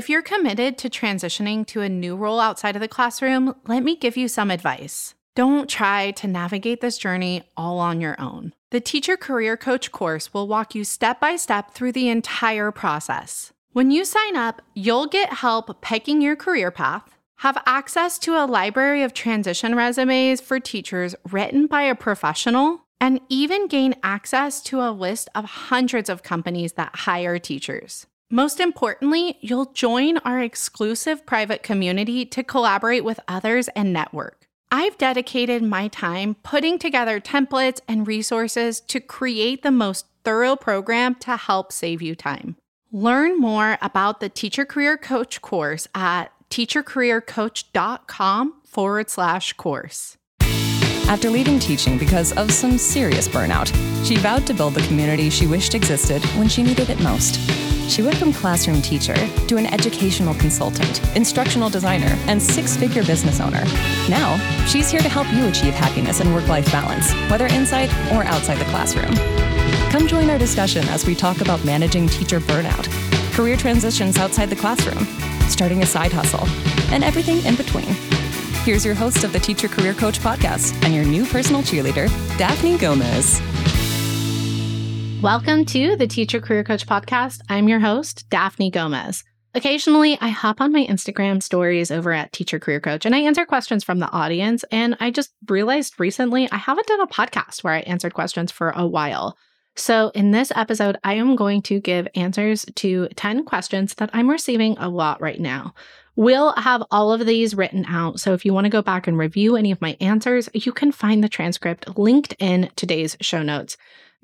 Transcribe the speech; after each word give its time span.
If 0.00 0.08
you're 0.08 0.22
committed 0.22 0.78
to 0.78 0.88
transitioning 0.88 1.66
to 1.66 1.82
a 1.82 1.88
new 1.90 2.16
role 2.16 2.40
outside 2.40 2.74
of 2.74 2.80
the 2.80 2.88
classroom, 2.88 3.54
let 3.66 3.82
me 3.82 3.94
give 3.94 4.16
you 4.16 4.28
some 4.28 4.50
advice. 4.50 5.14
Don't 5.36 5.68
try 5.68 6.12
to 6.12 6.26
navigate 6.26 6.80
this 6.80 6.96
journey 6.96 7.42
all 7.54 7.78
on 7.78 8.00
your 8.00 8.18
own. 8.18 8.54
The 8.70 8.80
Teacher 8.80 9.18
Career 9.18 9.58
Coach 9.58 9.92
course 9.92 10.32
will 10.32 10.48
walk 10.48 10.74
you 10.74 10.84
step 10.84 11.20
by 11.20 11.36
step 11.36 11.74
through 11.74 11.92
the 11.92 12.08
entire 12.08 12.70
process. 12.70 13.52
When 13.72 13.90
you 13.90 14.06
sign 14.06 14.36
up, 14.36 14.62
you'll 14.74 15.06
get 15.06 15.34
help 15.34 15.82
picking 15.82 16.22
your 16.22 16.34
career 16.34 16.70
path, 16.70 17.18
have 17.40 17.62
access 17.66 18.18
to 18.20 18.42
a 18.42 18.46
library 18.46 19.02
of 19.02 19.12
transition 19.12 19.74
resumes 19.74 20.40
for 20.40 20.58
teachers 20.58 21.14
written 21.30 21.66
by 21.66 21.82
a 21.82 21.94
professional, 21.94 22.86
and 23.02 23.20
even 23.28 23.68
gain 23.68 23.96
access 24.02 24.62
to 24.62 24.80
a 24.80 24.92
list 24.92 25.28
of 25.34 25.44
hundreds 25.44 26.08
of 26.08 26.22
companies 26.22 26.72
that 26.72 26.96
hire 26.96 27.38
teachers. 27.38 28.06
Most 28.32 28.60
importantly, 28.60 29.38
you'll 29.40 29.72
join 29.72 30.18
our 30.18 30.40
exclusive 30.40 31.26
private 31.26 31.64
community 31.64 32.24
to 32.26 32.44
collaborate 32.44 33.02
with 33.02 33.18
others 33.26 33.66
and 33.74 33.92
network. 33.92 34.46
I've 34.70 34.96
dedicated 34.98 35.64
my 35.64 35.88
time 35.88 36.36
putting 36.44 36.78
together 36.78 37.20
templates 37.20 37.80
and 37.88 38.06
resources 38.06 38.80
to 38.82 39.00
create 39.00 39.64
the 39.64 39.72
most 39.72 40.06
thorough 40.22 40.54
program 40.54 41.16
to 41.16 41.36
help 41.36 41.72
save 41.72 42.00
you 42.00 42.14
time. 42.14 42.54
Learn 42.92 43.36
more 43.36 43.78
about 43.82 44.20
the 44.20 44.28
Teacher 44.28 44.64
Career 44.64 44.96
Coach 44.96 45.42
course 45.42 45.88
at 45.92 46.26
teachercareercoach.com 46.50 48.60
forward 48.64 49.10
slash 49.10 49.54
course. 49.54 50.16
After 51.08 51.30
leaving 51.30 51.58
teaching 51.58 51.98
because 51.98 52.30
of 52.36 52.52
some 52.52 52.78
serious 52.78 53.26
burnout, 53.26 53.74
she 54.06 54.18
vowed 54.18 54.46
to 54.46 54.54
build 54.54 54.74
the 54.74 54.86
community 54.86 55.30
she 55.30 55.48
wished 55.48 55.74
existed 55.74 56.22
when 56.36 56.46
she 56.46 56.62
needed 56.62 56.90
it 56.90 57.00
most. 57.00 57.69
She 57.90 58.02
went 58.02 58.18
from 58.18 58.32
classroom 58.32 58.80
teacher 58.82 59.16
to 59.48 59.56
an 59.56 59.66
educational 59.66 60.32
consultant, 60.34 61.04
instructional 61.16 61.68
designer, 61.68 62.16
and 62.28 62.40
six 62.40 62.76
figure 62.76 63.02
business 63.02 63.40
owner. 63.40 63.64
Now, 64.08 64.38
she's 64.68 64.92
here 64.92 65.00
to 65.00 65.08
help 65.08 65.26
you 65.32 65.44
achieve 65.48 65.74
happiness 65.74 66.20
and 66.20 66.32
work 66.32 66.46
life 66.46 66.70
balance, 66.70 67.12
whether 67.28 67.46
inside 67.46 67.90
or 68.12 68.22
outside 68.22 68.58
the 68.58 68.64
classroom. 68.66 69.12
Come 69.90 70.06
join 70.06 70.30
our 70.30 70.38
discussion 70.38 70.86
as 70.90 71.04
we 71.04 71.16
talk 71.16 71.40
about 71.40 71.64
managing 71.64 72.06
teacher 72.06 72.38
burnout, 72.38 72.88
career 73.34 73.56
transitions 73.56 74.18
outside 74.18 74.50
the 74.50 74.56
classroom, 74.56 75.04
starting 75.48 75.82
a 75.82 75.86
side 75.86 76.12
hustle, 76.12 76.46
and 76.94 77.02
everything 77.02 77.44
in 77.44 77.56
between. 77.56 77.92
Here's 78.62 78.84
your 78.84 78.94
host 78.94 79.24
of 79.24 79.32
the 79.32 79.40
Teacher 79.40 79.66
Career 79.66 79.94
Coach 79.94 80.20
podcast 80.20 80.80
and 80.84 80.94
your 80.94 81.04
new 81.04 81.26
personal 81.26 81.62
cheerleader, 81.62 82.08
Daphne 82.38 82.78
Gomez. 82.78 83.40
Welcome 85.22 85.66
to 85.66 85.96
the 85.96 86.06
Teacher 86.06 86.40
Career 86.40 86.64
Coach 86.64 86.86
Podcast. 86.86 87.42
I'm 87.50 87.68
your 87.68 87.78
host, 87.78 88.26
Daphne 88.30 88.70
Gomez. 88.70 89.22
Occasionally, 89.52 90.16
I 90.18 90.28
hop 90.28 90.62
on 90.62 90.72
my 90.72 90.86
Instagram 90.86 91.42
stories 91.42 91.90
over 91.90 92.10
at 92.10 92.32
Teacher 92.32 92.58
Career 92.58 92.80
Coach 92.80 93.04
and 93.04 93.14
I 93.14 93.18
answer 93.18 93.44
questions 93.44 93.84
from 93.84 93.98
the 93.98 94.10
audience. 94.10 94.64
And 94.72 94.96
I 94.98 95.10
just 95.10 95.34
realized 95.46 96.00
recently 96.00 96.50
I 96.50 96.56
haven't 96.56 96.86
done 96.86 97.02
a 97.02 97.06
podcast 97.06 97.62
where 97.62 97.74
I 97.74 97.80
answered 97.80 98.14
questions 98.14 98.50
for 98.50 98.70
a 98.70 98.86
while. 98.86 99.36
So, 99.76 100.10
in 100.14 100.30
this 100.30 100.52
episode, 100.56 100.96
I 101.04 101.14
am 101.14 101.36
going 101.36 101.60
to 101.62 101.80
give 101.80 102.08
answers 102.14 102.64
to 102.76 103.08
10 103.08 103.44
questions 103.44 103.94
that 103.96 104.08
I'm 104.14 104.30
receiving 104.30 104.74
a 104.78 104.88
lot 104.88 105.20
right 105.20 105.38
now. 105.38 105.74
We'll 106.16 106.54
have 106.54 106.82
all 106.90 107.12
of 107.12 107.26
these 107.26 107.54
written 107.54 107.84
out. 107.84 108.20
So, 108.20 108.32
if 108.32 108.46
you 108.46 108.54
want 108.54 108.64
to 108.64 108.70
go 108.70 108.80
back 108.80 109.06
and 109.06 109.18
review 109.18 109.56
any 109.56 109.70
of 109.70 109.82
my 109.82 109.98
answers, 110.00 110.48
you 110.54 110.72
can 110.72 110.92
find 110.92 111.22
the 111.22 111.28
transcript 111.28 111.98
linked 111.98 112.34
in 112.38 112.70
today's 112.74 113.18
show 113.20 113.42
notes. 113.42 113.76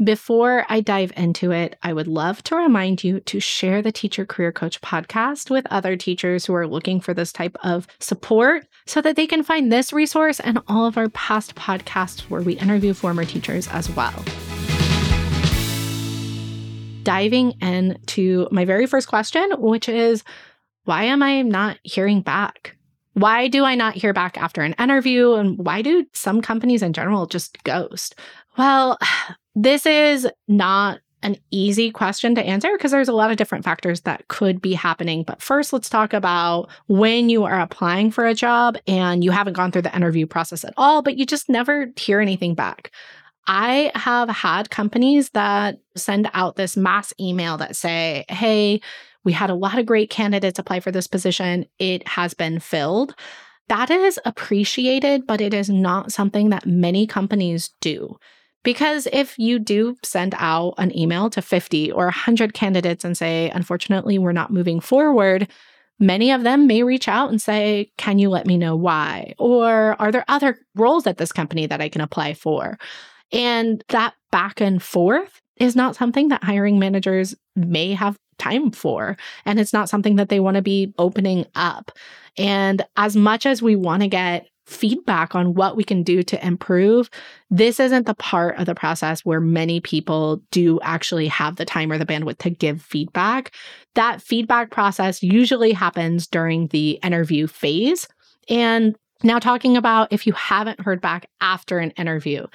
Before 0.04 0.66
I 0.68 0.82
dive 0.82 1.10
into 1.16 1.52
it, 1.52 1.78
I 1.82 1.94
would 1.94 2.06
love 2.06 2.42
to 2.44 2.56
remind 2.56 3.02
you 3.02 3.20
to 3.20 3.40
share 3.40 3.80
the 3.80 3.90
Teacher 3.90 4.26
Career 4.26 4.52
Coach 4.52 4.78
podcast 4.82 5.48
with 5.48 5.66
other 5.70 5.96
teachers 5.96 6.44
who 6.44 6.52
are 6.52 6.66
looking 6.66 7.00
for 7.00 7.14
this 7.14 7.32
type 7.32 7.56
of 7.62 7.86
support 7.98 8.66
so 8.84 9.00
that 9.00 9.16
they 9.16 9.26
can 9.26 9.42
find 9.42 9.72
this 9.72 9.94
resource 9.94 10.38
and 10.38 10.60
all 10.68 10.84
of 10.84 10.98
our 10.98 11.08
past 11.08 11.54
podcasts 11.54 12.28
where 12.28 12.42
we 12.42 12.58
interview 12.58 12.92
former 12.92 13.24
teachers 13.24 13.68
as 13.68 13.88
well. 13.88 14.12
Diving 17.02 17.52
into 17.62 18.48
my 18.50 18.66
very 18.66 18.84
first 18.84 19.08
question, 19.08 19.50
which 19.56 19.88
is 19.88 20.24
why 20.84 21.04
am 21.04 21.22
I 21.22 21.40
not 21.40 21.78
hearing 21.84 22.20
back? 22.20 22.76
Why 23.14 23.48
do 23.48 23.64
I 23.64 23.74
not 23.74 23.94
hear 23.94 24.12
back 24.12 24.36
after 24.36 24.60
an 24.60 24.74
interview? 24.74 25.32
And 25.32 25.56
why 25.56 25.80
do 25.80 26.04
some 26.12 26.42
companies 26.42 26.82
in 26.82 26.92
general 26.92 27.24
just 27.24 27.64
ghost? 27.64 28.14
Well, 28.58 28.98
this 29.56 29.86
is 29.86 30.28
not 30.46 31.00
an 31.22 31.36
easy 31.50 31.90
question 31.90 32.34
to 32.34 32.44
answer 32.44 32.68
because 32.72 32.92
there's 32.92 33.08
a 33.08 33.12
lot 33.12 33.30
of 33.30 33.38
different 33.38 33.64
factors 33.64 34.02
that 34.02 34.28
could 34.28 34.60
be 34.60 34.74
happening. 34.74 35.24
But 35.24 35.42
first, 35.42 35.72
let's 35.72 35.88
talk 35.88 36.12
about 36.12 36.68
when 36.86 37.30
you 37.30 37.44
are 37.44 37.58
applying 37.58 38.10
for 38.10 38.26
a 38.26 38.34
job 38.34 38.76
and 38.86 39.24
you 39.24 39.30
haven't 39.30 39.54
gone 39.54 39.72
through 39.72 39.82
the 39.82 39.96
interview 39.96 40.26
process 40.26 40.62
at 40.62 40.74
all, 40.76 41.02
but 41.02 41.16
you 41.16 41.24
just 41.26 41.48
never 41.48 41.88
hear 41.96 42.20
anything 42.20 42.54
back. 42.54 42.92
I 43.46 43.90
have 43.94 44.28
had 44.28 44.70
companies 44.70 45.30
that 45.30 45.78
send 45.96 46.30
out 46.34 46.56
this 46.56 46.76
mass 46.76 47.14
email 47.18 47.56
that 47.56 47.76
say, 47.76 48.24
Hey, 48.28 48.80
we 49.24 49.32
had 49.32 49.50
a 49.50 49.54
lot 49.54 49.78
of 49.78 49.86
great 49.86 50.10
candidates 50.10 50.58
apply 50.58 50.80
for 50.80 50.92
this 50.92 51.06
position. 51.06 51.66
It 51.78 52.06
has 52.06 52.34
been 52.34 52.60
filled. 52.60 53.14
That 53.68 53.90
is 53.90 54.20
appreciated, 54.24 55.26
but 55.26 55.40
it 55.40 55.54
is 55.54 55.68
not 55.68 56.12
something 56.12 56.50
that 56.50 56.66
many 56.66 57.06
companies 57.06 57.70
do. 57.80 58.16
Because 58.66 59.06
if 59.12 59.38
you 59.38 59.60
do 59.60 59.96
send 60.02 60.34
out 60.38 60.74
an 60.78 60.96
email 60.98 61.30
to 61.30 61.40
50 61.40 61.92
or 61.92 62.06
100 62.06 62.52
candidates 62.52 63.04
and 63.04 63.16
say, 63.16 63.48
unfortunately, 63.50 64.18
we're 64.18 64.32
not 64.32 64.52
moving 64.52 64.80
forward, 64.80 65.46
many 66.00 66.32
of 66.32 66.42
them 66.42 66.66
may 66.66 66.82
reach 66.82 67.06
out 67.06 67.30
and 67.30 67.40
say, 67.40 67.92
Can 67.96 68.18
you 68.18 68.28
let 68.28 68.44
me 68.44 68.58
know 68.58 68.74
why? 68.74 69.34
Or 69.38 69.94
are 70.00 70.10
there 70.10 70.24
other 70.26 70.58
roles 70.74 71.06
at 71.06 71.16
this 71.16 71.30
company 71.30 71.68
that 71.68 71.80
I 71.80 71.88
can 71.88 72.00
apply 72.00 72.34
for? 72.34 72.76
And 73.30 73.84
that 73.90 74.14
back 74.32 74.60
and 74.60 74.82
forth 74.82 75.40
is 75.58 75.76
not 75.76 75.94
something 75.94 76.26
that 76.30 76.42
hiring 76.42 76.80
managers 76.80 77.36
may 77.54 77.94
have 77.94 78.18
time 78.38 78.72
for. 78.72 79.16
And 79.44 79.60
it's 79.60 79.72
not 79.72 79.88
something 79.88 80.16
that 80.16 80.28
they 80.28 80.40
want 80.40 80.56
to 80.56 80.62
be 80.62 80.92
opening 80.98 81.46
up. 81.54 81.92
And 82.36 82.84
as 82.96 83.14
much 83.14 83.46
as 83.46 83.62
we 83.62 83.76
want 83.76 84.02
to 84.02 84.08
get 84.08 84.48
feedback 84.66 85.34
on 85.34 85.54
what 85.54 85.76
we 85.76 85.84
can 85.84 86.02
do 86.02 86.22
to 86.24 86.46
improve, 86.46 87.08
this 87.50 87.78
isn't 87.80 88.06
the 88.06 88.14
part 88.14 88.58
of 88.58 88.66
the 88.66 88.74
process 88.74 89.24
where 89.24 89.40
many 89.40 89.80
people 89.80 90.42
do 90.50 90.80
actually 90.82 91.28
have 91.28 91.56
the 91.56 91.64
time 91.64 91.90
or 91.90 91.98
the 91.98 92.06
bandwidth 92.06 92.38
to 92.38 92.50
give 92.50 92.82
feedback. 92.82 93.52
That 93.94 94.20
feedback 94.20 94.70
process 94.70 95.22
usually 95.22 95.72
happens 95.72 96.26
during 96.26 96.66
the 96.68 96.98
interview 97.02 97.46
phase. 97.46 98.08
And 98.48 98.96
now, 99.22 99.38
talking 99.38 99.76
about 99.76 100.12
if 100.12 100.26
you 100.26 100.32
haven't 100.34 100.80
heard 100.80 101.00
back 101.00 101.28
after 101.40 101.78
an 101.78 101.92
interview, 101.92 102.46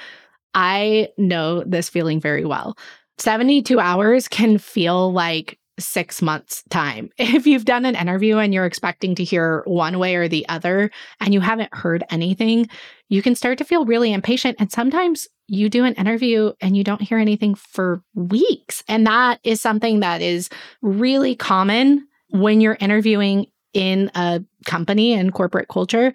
I 0.54 1.10
know 1.18 1.64
this 1.64 1.90
feeling 1.90 2.20
very 2.20 2.46
well. 2.46 2.78
72 3.18 3.80
hours 3.80 4.28
can 4.28 4.58
feel 4.58 5.12
like 5.12 5.58
six 5.82 6.22
months' 6.22 6.64
time. 6.70 7.10
If 7.18 7.48
you've 7.48 7.66
done 7.66 7.86
an 7.86 7.96
interview 7.96 8.38
and 8.38 8.54
you're 8.54 8.66
expecting 8.66 9.16
to 9.16 9.24
hear 9.24 9.64
one 9.66 10.00
way 10.00 10.16
or 10.16 10.28
the 10.28 10.48
other 10.50 10.92
and 11.20 11.34
you 11.34 11.40
haven't 11.40 11.74
heard 11.74 12.04
anything, 12.10 12.70
you 13.10 13.22
can 13.22 13.36
start 13.36 13.58
to 13.58 13.64
feel 13.64 13.86
really 13.86 14.14
impatient. 14.14 14.58
And 14.60 14.72
sometimes 14.72 15.28
you 15.48 15.70
do 15.70 15.84
an 15.84 15.96
interview 15.96 16.54
and 16.62 16.78
you 16.78 16.84
don't 16.84 17.02
hear 17.02 17.18
anything 17.18 17.56
for 17.56 18.04
weeks. 18.16 18.84
And 18.88 19.08
that 19.08 19.40
is 19.44 19.62
something 19.62 20.02
that 20.02 20.22
is 20.22 20.50
really 20.82 21.36
common 21.36 22.08
when 22.30 22.62
you're 22.62 22.78
interviewing 22.80 23.48
in 23.74 24.12
a 24.16 24.44
company 24.66 25.14
and 25.14 25.34
corporate 25.34 25.68
culture 25.68 26.14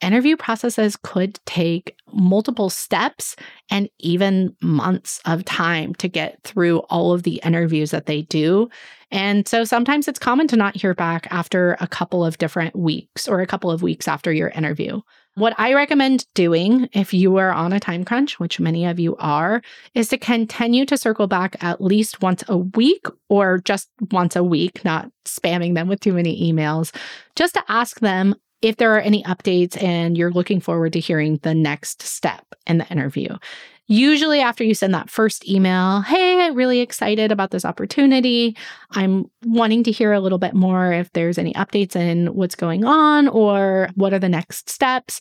interview 0.00 0.36
processes 0.36 0.96
could 0.96 1.38
take 1.46 1.96
multiple 2.12 2.70
steps 2.70 3.36
and 3.70 3.88
even 3.98 4.54
months 4.60 5.20
of 5.24 5.44
time 5.44 5.94
to 5.94 6.08
get 6.08 6.42
through 6.42 6.78
all 6.90 7.12
of 7.12 7.22
the 7.22 7.40
interviews 7.44 7.90
that 7.90 8.06
they 8.06 8.22
do. 8.22 8.68
And 9.10 9.46
so 9.46 9.64
sometimes 9.64 10.08
it's 10.08 10.18
common 10.18 10.48
to 10.48 10.56
not 10.56 10.76
hear 10.76 10.94
back 10.94 11.28
after 11.30 11.76
a 11.80 11.86
couple 11.86 12.24
of 12.24 12.38
different 12.38 12.74
weeks 12.74 13.28
or 13.28 13.40
a 13.40 13.46
couple 13.46 13.70
of 13.70 13.82
weeks 13.82 14.08
after 14.08 14.32
your 14.32 14.48
interview. 14.48 15.00
What 15.34 15.54
I 15.58 15.74
recommend 15.74 16.26
doing 16.34 16.88
if 16.92 17.12
you 17.12 17.36
are 17.36 17.52
on 17.52 17.72
a 17.72 17.78
time 17.78 18.04
crunch, 18.04 18.40
which 18.40 18.58
many 18.58 18.86
of 18.86 18.98
you 18.98 19.16
are, 19.16 19.60
is 19.94 20.08
to 20.08 20.18
continue 20.18 20.86
to 20.86 20.96
circle 20.96 21.26
back 21.26 21.62
at 21.62 21.80
least 21.80 22.22
once 22.22 22.42
a 22.48 22.56
week 22.56 23.06
or 23.28 23.58
just 23.58 23.90
once 24.10 24.34
a 24.34 24.42
week, 24.42 24.82
not 24.84 25.10
spamming 25.26 25.74
them 25.74 25.88
with 25.88 26.00
too 26.00 26.14
many 26.14 26.50
emails, 26.50 26.94
just 27.36 27.54
to 27.54 27.62
ask 27.68 28.00
them 28.00 28.34
if 28.62 28.78
there 28.78 28.94
are 28.94 29.00
any 29.00 29.22
updates 29.24 29.80
and 29.82 30.16
you're 30.16 30.32
looking 30.32 30.58
forward 30.60 30.94
to 30.94 31.00
hearing 31.00 31.38
the 31.42 31.54
next 31.54 32.02
step 32.02 32.46
in 32.66 32.78
the 32.78 32.88
interview. 32.88 33.28
Usually, 33.88 34.40
after 34.40 34.64
you 34.64 34.74
send 34.74 34.94
that 34.94 35.10
first 35.10 35.48
email, 35.48 36.00
hey, 36.00 36.40
I'm 36.40 36.54
really 36.54 36.80
excited 36.80 37.30
about 37.30 37.52
this 37.52 37.64
opportunity. 37.64 38.56
I'm 38.90 39.30
wanting 39.44 39.84
to 39.84 39.92
hear 39.92 40.12
a 40.12 40.20
little 40.20 40.38
bit 40.38 40.54
more 40.54 40.92
if 40.92 41.12
there's 41.12 41.38
any 41.38 41.52
updates 41.54 41.94
in 41.94 42.34
what's 42.34 42.56
going 42.56 42.84
on 42.84 43.28
or 43.28 43.88
what 43.94 44.12
are 44.12 44.18
the 44.18 44.28
next 44.28 44.68
steps. 44.68 45.20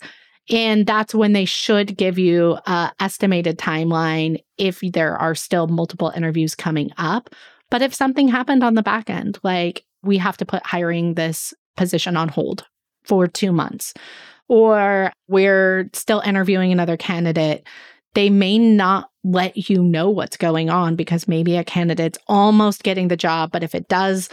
And 0.50 0.85
that's 0.85 1.13
when 1.13 1.33
they 1.33 1.45
should 1.45 1.95
give 1.95 2.17
you 2.17 2.57
an 2.65 2.91
estimated 3.00 3.57
timeline 3.57 4.44
if 4.57 4.79
there 4.81 5.15
are 5.15 5.35
still 5.35 5.67
multiple 5.67 6.12
interviews 6.15 6.56
coming 6.56 6.91
up. 6.97 7.29
But 7.69 7.81
if 7.81 7.94
something 7.94 8.27
happened 8.27 8.63
on 8.63 8.75
the 8.75 8.83
back 8.83 9.09
end, 9.09 9.39
like 9.44 9.83
we 10.03 10.17
have 10.17 10.38
to 10.38 10.45
put 10.45 10.65
hiring 10.65 11.15
this 11.15 11.53
position 11.77 12.15
on 12.17 12.29
hold 12.29 12.65
for 13.03 13.27
two 13.27 13.51
months, 13.51 13.94
or 14.47 15.12
we're 15.27 15.89
still 15.94 16.19
interviewing 16.19 16.71
another 16.71 16.97
candidate. 16.97 17.65
They 18.15 18.29
may 18.29 18.57
not 18.57 19.12
let 19.23 19.69
you 19.69 19.83
know 19.83 20.09
what's 20.09 20.38
going 20.38 20.69
on 20.69 20.95
because 20.95 21.27
maybe 21.27 21.57
a 21.57 21.63
candidate's 21.63 22.19
almost 22.27 22.83
getting 22.83 23.07
the 23.07 23.17
job, 23.17 23.51
but 23.51 23.63
if 23.63 23.75
it 23.75 23.88
does 23.88 24.29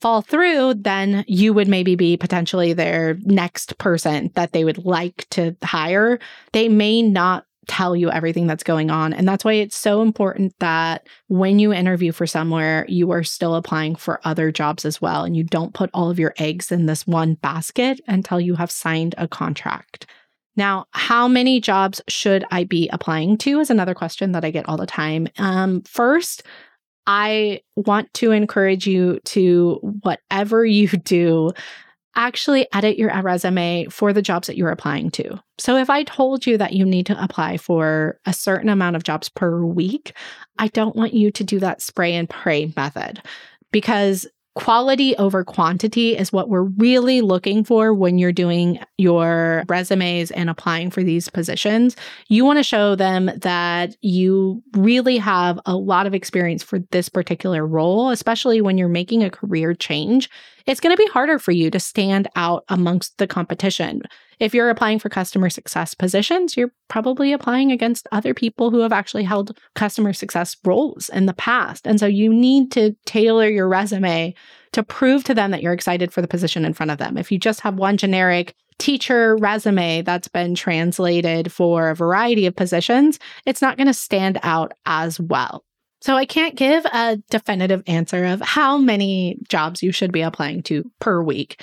fall 0.00 0.20
through, 0.20 0.74
then 0.74 1.24
you 1.28 1.54
would 1.54 1.68
maybe 1.68 1.94
be 1.94 2.16
potentially 2.16 2.72
their 2.72 3.16
next 3.22 3.78
person 3.78 4.30
that 4.34 4.52
they 4.52 4.64
would 4.64 4.84
like 4.84 5.26
to 5.30 5.56
hire. 5.62 6.18
They 6.52 6.68
may 6.68 7.02
not 7.02 7.46
tell 7.68 7.94
you 7.94 8.10
everything 8.10 8.48
that's 8.48 8.64
going 8.64 8.90
on. 8.90 9.12
And 9.12 9.26
that's 9.26 9.44
why 9.44 9.52
it's 9.54 9.76
so 9.76 10.02
important 10.02 10.52
that 10.58 11.06
when 11.28 11.60
you 11.60 11.72
interview 11.72 12.10
for 12.10 12.26
somewhere, 12.26 12.84
you 12.88 13.12
are 13.12 13.22
still 13.22 13.54
applying 13.54 13.94
for 13.94 14.20
other 14.24 14.50
jobs 14.50 14.84
as 14.84 15.00
well. 15.00 15.24
And 15.24 15.36
you 15.36 15.44
don't 15.44 15.72
put 15.72 15.90
all 15.94 16.10
of 16.10 16.18
your 16.18 16.34
eggs 16.38 16.72
in 16.72 16.86
this 16.86 17.06
one 17.06 17.34
basket 17.34 18.00
until 18.08 18.40
you 18.40 18.56
have 18.56 18.70
signed 18.70 19.14
a 19.16 19.28
contract. 19.28 20.06
Now, 20.56 20.86
how 20.90 21.28
many 21.28 21.60
jobs 21.60 22.00
should 22.08 22.44
I 22.50 22.64
be 22.64 22.88
applying 22.92 23.38
to 23.38 23.60
is 23.60 23.70
another 23.70 23.94
question 23.94 24.32
that 24.32 24.44
I 24.44 24.50
get 24.50 24.68
all 24.68 24.76
the 24.76 24.86
time. 24.86 25.28
Um, 25.38 25.82
first, 25.82 26.42
I 27.06 27.62
want 27.74 28.12
to 28.14 28.30
encourage 28.32 28.86
you 28.86 29.20
to, 29.26 29.78
whatever 30.02 30.64
you 30.64 30.88
do, 31.04 31.52
actually 32.14 32.66
edit 32.74 32.98
your 32.98 33.10
resume 33.22 33.86
for 33.86 34.12
the 34.12 34.20
jobs 34.20 34.46
that 34.46 34.56
you're 34.56 34.70
applying 34.70 35.10
to. 35.10 35.42
So 35.58 35.76
if 35.76 35.88
I 35.88 36.02
told 36.02 36.46
you 36.46 36.58
that 36.58 36.74
you 36.74 36.84
need 36.84 37.06
to 37.06 37.22
apply 37.22 37.56
for 37.56 38.20
a 38.26 38.34
certain 38.34 38.68
amount 38.68 38.96
of 38.96 39.02
jobs 39.02 39.30
per 39.30 39.64
week, 39.64 40.12
I 40.58 40.68
don't 40.68 40.94
want 40.94 41.14
you 41.14 41.30
to 41.30 41.44
do 41.44 41.58
that 41.60 41.80
spray 41.80 42.14
and 42.14 42.28
pray 42.28 42.70
method 42.76 43.22
because 43.70 44.26
quality 44.54 45.16
over 45.16 45.44
quantity 45.44 46.16
is 46.16 46.32
what 46.32 46.48
we're 46.48 46.62
really 46.62 47.20
looking 47.22 47.64
for 47.64 47.94
when 47.94 48.18
you're 48.18 48.32
doing 48.32 48.78
your 48.98 49.64
resumes 49.68 50.30
and 50.30 50.50
applying 50.50 50.90
for 50.90 51.02
these 51.02 51.28
positions. 51.30 51.96
You 52.28 52.44
want 52.44 52.58
to 52.58 52.62
show 52.62 52.94
them 52.94 53.30
that 53.38 53.96
you 54.02 54.62
really 54.74 55.16
have 55.18 55.58
a 55.64 55.74
lot 55.74 56.06
of 56.06 56.14
experience 56.14 56.62
for 56.62 56.80
this 56.90 57.08
particular 57.08 57.66
role, 57.66 58.10
especially 58.10 58.60
when 58.60 58.76
you're 58.76 58.88
making 58.88 59.22
a 59.22 59.30
career 59.30 59.74
change. 59.74 60.28
It's 60.66 60.80
going 60.80 60.94
to 60.94 61.02
be 61.02 61.10
harder 61.10 61.38
for 61.38 61.52
you 61.52 61.70
to 61.70 61.80
stand 61.80 62.28
out 62.36 62.64
amongst 62.68 63.18
the 63.18 63.26
competition. 63.26 64.02
If 64.40 64.54
you're 64.54 64.70
applying 64.70 64.98
for 64.98 65.08
customer 65.08 65.50
success 65.50 65.94
positions, 65.94 66.56
you're 66.56 66.72
probably 66.88 67.32
applying 67.32 67.70
against 67.70 68.08
other 68.10 68.34
people 68.34 68.70
who 68.70 68.80
have 68.80 68.92
actually 68.92 69.24
held 69.24 69.56
customer 69.74 70.12
success 70.12 70.56
roles 70.64 71.08
in 71.10 71.26
the 71.26 71.34
past. 71.34 71.86
And 71.86 72.00
so 72.00 72.06
you 72.06 72.32
need 72.32 72.72
to 72.72 72.96
tailor 73.06 73.48
your 73.48 73.68
resume 73.68 74.34
to 74.72 74.82
prove 74.82 75.22
to 75.24 75.34
them 75.34 75.50
that 75.52 75.62
you're 75.62 75.72
excited 75.72 76.12
for 76.12 76.22
the 76.22 76.28
position 76.28 76.64
in 76.64 76.72
front 76.72 76.90
of 76.90 76.98
them. 76.98 77.16
If 77.16 77.30
you 77.30 77.38
just 77.38 77.60
have 77.60 77.76
one 77.76 77.96
generic 77.96 78.54
teacher 78.78 79.36
resume 79.36 80.02
that's 80.02 80.28
been 80.28 80.54
translated 80.54 81.52
for 81.52 81.90
a 81.90 81.94
variety 81.94 82.46
of 82.46 82.56
positions, 82.56 83.18
it's 83.46 83.62
not 83.62 83.76
going 83.76 83.86
to 83.86 83.94
stand 83.94 84.40
out 84.42 84.72
as 84.86 85.20
well. 85.20 85.64
So 86.02 86.16
I 86.16 86.26
can't 86.26 86.56
give 86.56 86.84
a 86.86 87.18
definitive 87.30 87.84
answer 87.86 88.24
of 88.24 88.40
how 88.40 88.76
many 88.76 89.38
jobs 89.48 89.84
you 89.84 89.92
should 89.92 90.10
be 90.10 90.22
applying 90.22 90.64
to 90.64 90.90
per 90.98 91.22
week. 91.22 91.62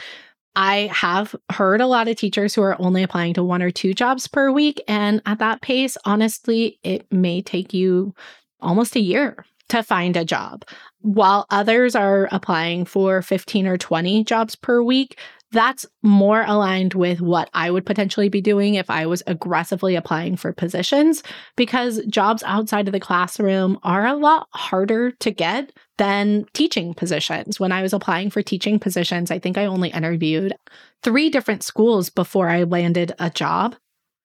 I 0.55 0.89
have 0.93 1.35
heard 1.51 1.81
a 1.81 1.87
lot 1.87 2.07
of 2.07 2.15
teachers 2.15 2.55
who 2.55 2.61
are 2.61 2.81
only 2.81 3.03
applying 3.03 3.33
to 3.33 3.43
one 3.43 3.61
or 3.61 3.69
two 3.69 3.93
jobs 3.93 4.27
per 4.27 4.49
week. 4.49 4.81
And 4.87 5.21
at 5.25 5.39
that 5.39 5.61
pace, 5.61 5.97
honestly, 6.05 6.79
it 6.83 7.05
may 7.11 7.41
take 7.41 7.73
you 7.73 8.15
almost 8.61 8.95
a 8.95 9.01
year 9.01 9.45
to 9.69 9.83
find 9.83 10.15
a 10.15 10.25
job. 10.25 10.63
While 11.01 11.45
others 11.49 11.93
are 11.93 12.29
applying 12.31 12.85
for 12.85 13.21
15 13.21 13.67
or 13.67 13.77
20 13.77 14.23
jobs 14.23 14.55
per 14.55 14.81
week, 14.81 15.19
that's 15.51 15.85
more 16.03 16.43
aligned 16.43 16.93
with 16.93 17.21
what 17.21 17.49
I 17.53 17.71
would 17.71 17.85
potentially 17.85 18.29
be 18.29 18.41
doing 18.41 18.75
if 18.75 18.89
I 18.89 19.05
was 19.05 19.23
aggressively 19.25 19.95
applying 19.95 20.35
for 20.37 20.53
positions 20.53 21.23
because 21.55 22.05
jobs 22.05 22.43
outside 22.43 22.87
of 22.87 22.91
the 22.91 22.99
classroom 22.99 23.79
are 23.83 24.05
a 24.05 24.15
lot 24.15 24.47
harder 24.53 25.11
to 25.11 25.31
get 25.31 25.71
than 25.97 26.45
teaching 26.53 26.93
positions. 26.93 27.59
When 27.59 27.71
I 27.71 27.81
was 27.81 27.93
applying 27.93 28.29
for 28.29 28.41
teaching 28.41 28.79
positions, 28.79 29.31
I 29.31 29.39
think 29.39 29.57
I 29.57 29.65
only 29.65 29.89
interviewed 29.89 30.53
three 31.03 31.29
different 31.29 31.63
schools 31.63 32.09
before 32.09 32.49
I 32.49 32.63
landed 32.63 33.13
a 33.19 33.29
job. 33.29 33.75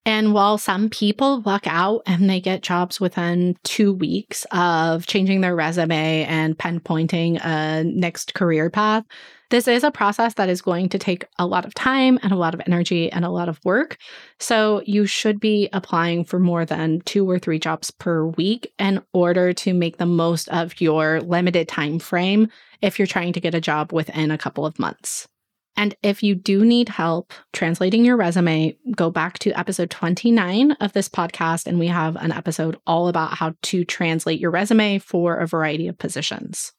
And 0.06 0.34
while 0.34 0.58
some 0.58 0.90
people 0.90 1.40
luck 1.46 1.66
out 1.66 2.02
and 2.04 2.28
they 2.28 2.38
get 2.38 2.62
jobs 2.62 3.00
within 3.00 3.56
two 3.64 3.92
weeks 3.92 4.44
of 4.50 5.06
changing 5.06 5.40
their 5.40 5.56
resume 5.56 6.24
and 6.24 6.58
pinpointing 6.58 7.42
a 7.42 7.84
next 7.84 8.34
career 8.34 8.68
path, 8.68 9.04
this 9.50 9.66
is 9.66 9.82
a 9.82 9.90
process 9.90 10.34
that 10.34 10.50
is 10.50 10.60
going 10.60 10.90
to 10.90 10.98
take 10.98 11.24
a 11.38 11.46
lot 11.46 11.64
of 11.64 11.72
time 11.72 12.18
and 12.22 12.32
a 12.32 12.36
lot 12.36 12.52
of 12.54 12.60
energy 12.66 13.10
and 13.12 13.24
a 13.24 13.30
lot 13.30 13.48
of 13.48 13.64
work. 13.64 13.96
So 14.38 14.82
you 14.84 15.06
should 15.06 15.40
be 15.40 15.70
applying 15.72 16.24
for 16.24 16.38
more 16.38 16.66
than 16.66 17.00
two 17.02 17.28
or 17.28 17.38
three 17.38 17.58
jobs 17.58 17.90
per 17.90 18.26
week 18.26 18.72
in 18.78 19.00
order 19.14 19.54
to 19.54 19.72
make 19.72 19.96
the 19.96 20.06
most 20.06 20.48
of 20.48 20.80
your 20.82 21.20
limited 21.22 21.66
time 21.66 21.98
frame 21.98 22.48
if 22.82 22.98
you're 22.98 23.06
trying 23.06 23.32
to 23.32 23.40
get 23.40 23.54
a 23.54 23.60
job 23.60 23.92
within 23.92 24.30
a 24.30 24.38
couple 24.38 24.66
of 24.66 24.78
months. 24.78 25.28
And 25.76 25.96
if 26.02 26.22
you 26.22 26.34
do 26.34 26.64
need 26.64 26.88
help 26.88 27.32
translating 27.52 28.04
your 28.04 28.16
resume, 28.16 28.76
go 28.94 29.10
back 29.10 29.38
to 29.40 29.58
episode 29.58 29.90
29 29.90 30.72
of 30.72 30.92
this 30.92 31.08
podcast, 31.08 31.66
and 31.66 31.78
we 31.78 31.88
have 31.88 32.16
an 32.16 32.32
episode 32.32 32.78
all 32.86 33.08
about 33.08 33.34
how 33.34 33.54
to 33.62 33.84
translate 33.84 34.38
your 34.40 34.52
resume 34.52 34.98
for 34.98 35.36
a 35.36 35.46
variety 35.46 35.88
of 35.88 35.98
positions. 35.98 36.72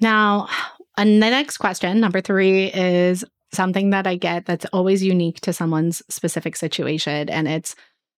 Now, 0.00 0.48
and 0.96 1.22
the 1.22 1.30
next 1.30 1.58
question, 1.58 2.00
number 2.00 2.20
three, 2.20 2.66
is 2.66 3.24
something 3.52 3.90
that 3.90 4.06
I 4.06 4.16
get 4.16 4.46
that's 4.46 4.66
always 4.66 5.02
unique 5.02 5.40
to 5.42 5.52
someone's 5.52 6.02
specific 6.08 6.56
situation. 6.56 7.28
And 7.28 7.46
it's 7.46 7.74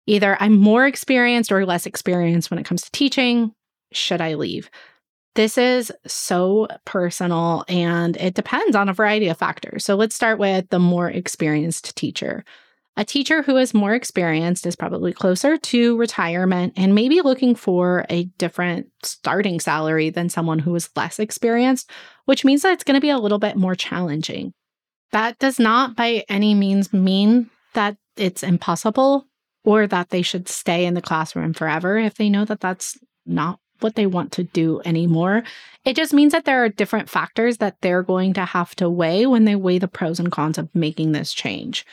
either 0.06 0.36
I'm 0.40 0.56
more 0.56 0.86
experienced 0.86 1.52
or 1.52 1.66
less 1.66 1.86
experienced 1.86 2.50
when 2.50 2.58
it 2.58 2.66
comes 2.66 2.82
to 2.82 2.90
teaching. 2.92 3.52
Should 3.92 4.20
I 4.20 4.34
leave? 4.34 4.70
This 5.38 5.56
is 5.56 5.92
so 6.04 6.66
personal 6.84 7.64
and 7.68 8.16
it 8.16 8.34
depends 8.34 8.74
on 8.74 8.88
a 8.88 8.92
variety 8.92 9.28
of 9.28 9.38
factors. 9.38 9.84
So 9.84 9.94
let's 9.94 10.16
start 10.16 10.40
with 10.40 10.68
the 10.70 10.80
more 10.80 11.08
experienced 11.08 11.94
teacher. 11.94 12.44
A 12.96 13.04
teacher 13.04 13.42
who 13.42 13.56
is 13.56 13.72
more 13.72 13.94
experienced 13.94 14.66
is 14.66 14.74
probably 14.74 15.12
closer 15.12 15.56
to 15.56 15.96
retirement 15.96 16.72
and 16.76 16.92
maybe 16.92 17.20
looking 17.20 17.54
for 17.54 18.04
a 18.10 18.24
different 18.38 18.88
starting 19.04 19.60
salary 19.60 20.10
than 20.10 20.28
someone 20.28 20.58
who 20.58 20.74
is 20.74 20.90
less 20.96 21.20
experienced, 21.20 21.88
which 22.24 22.44
means 22.44 22.62
that 22.62 22.72
it's 22.72 22.82
going 22.82 22.96
to 22.96 23.00
be 23.00 23.10
a 23.10 23.18
little 23.20 23.38
bit 23.38 23.54
more 23.54 23.76
challenging. 23.76 24.52
That 25.12 25.38
does 25.38 25.60
not 25.60 25.94
by 25.94 26.24
any 26.28 26.52
means 26.56 26.92
mean 26.92 27.48
that 27.74 27.96
it's 28.16 28.42
impossible 28.42 29.28
or 29.64 29.86
that 29.86 30.10
they 30.10 30.22
should 30.22 30.48
stay 30.48 30.84
in 30.84 30.94
the 30.94 31.00
classroom 31.00 31.52
forever 31.54 31.96
if 31.96 32.14
they 32.16 32.28
know 32.28 32.44
that 32.44 32.58
that's 32.58 32.98
not 33.24 33.60
what 33.80 33.94
they 33.94 34.06
want 34.06 34.32
to 34.32 34.44
do 34.44 34.80
anymore. 34.84 35.42
It 35.84 35.96
just 35.96 36.12
means 36.12 36.32
that 36.32 36.44
there 36.44 36.64
are 36.64 36.68
different 36.68 37.08
factors 37.08 37.58
that 37.58 37.80
they're 37.80 38.02
going 38.02 38.34
to 38.34 38.44
have 38.44 38.74
to 38.76 38.88
weigh 38.90 39.26
when 39.26 39.44
they 39.44 39.56
weigh 39.56 39.78
the 39.78 39.88
pros 39.88 40.18
and 40.18 40.30
cons 40.30 40.58
of 40.58 40.74
making 40.74 41.12
this 41.12 41.32
change. 41.32 41.86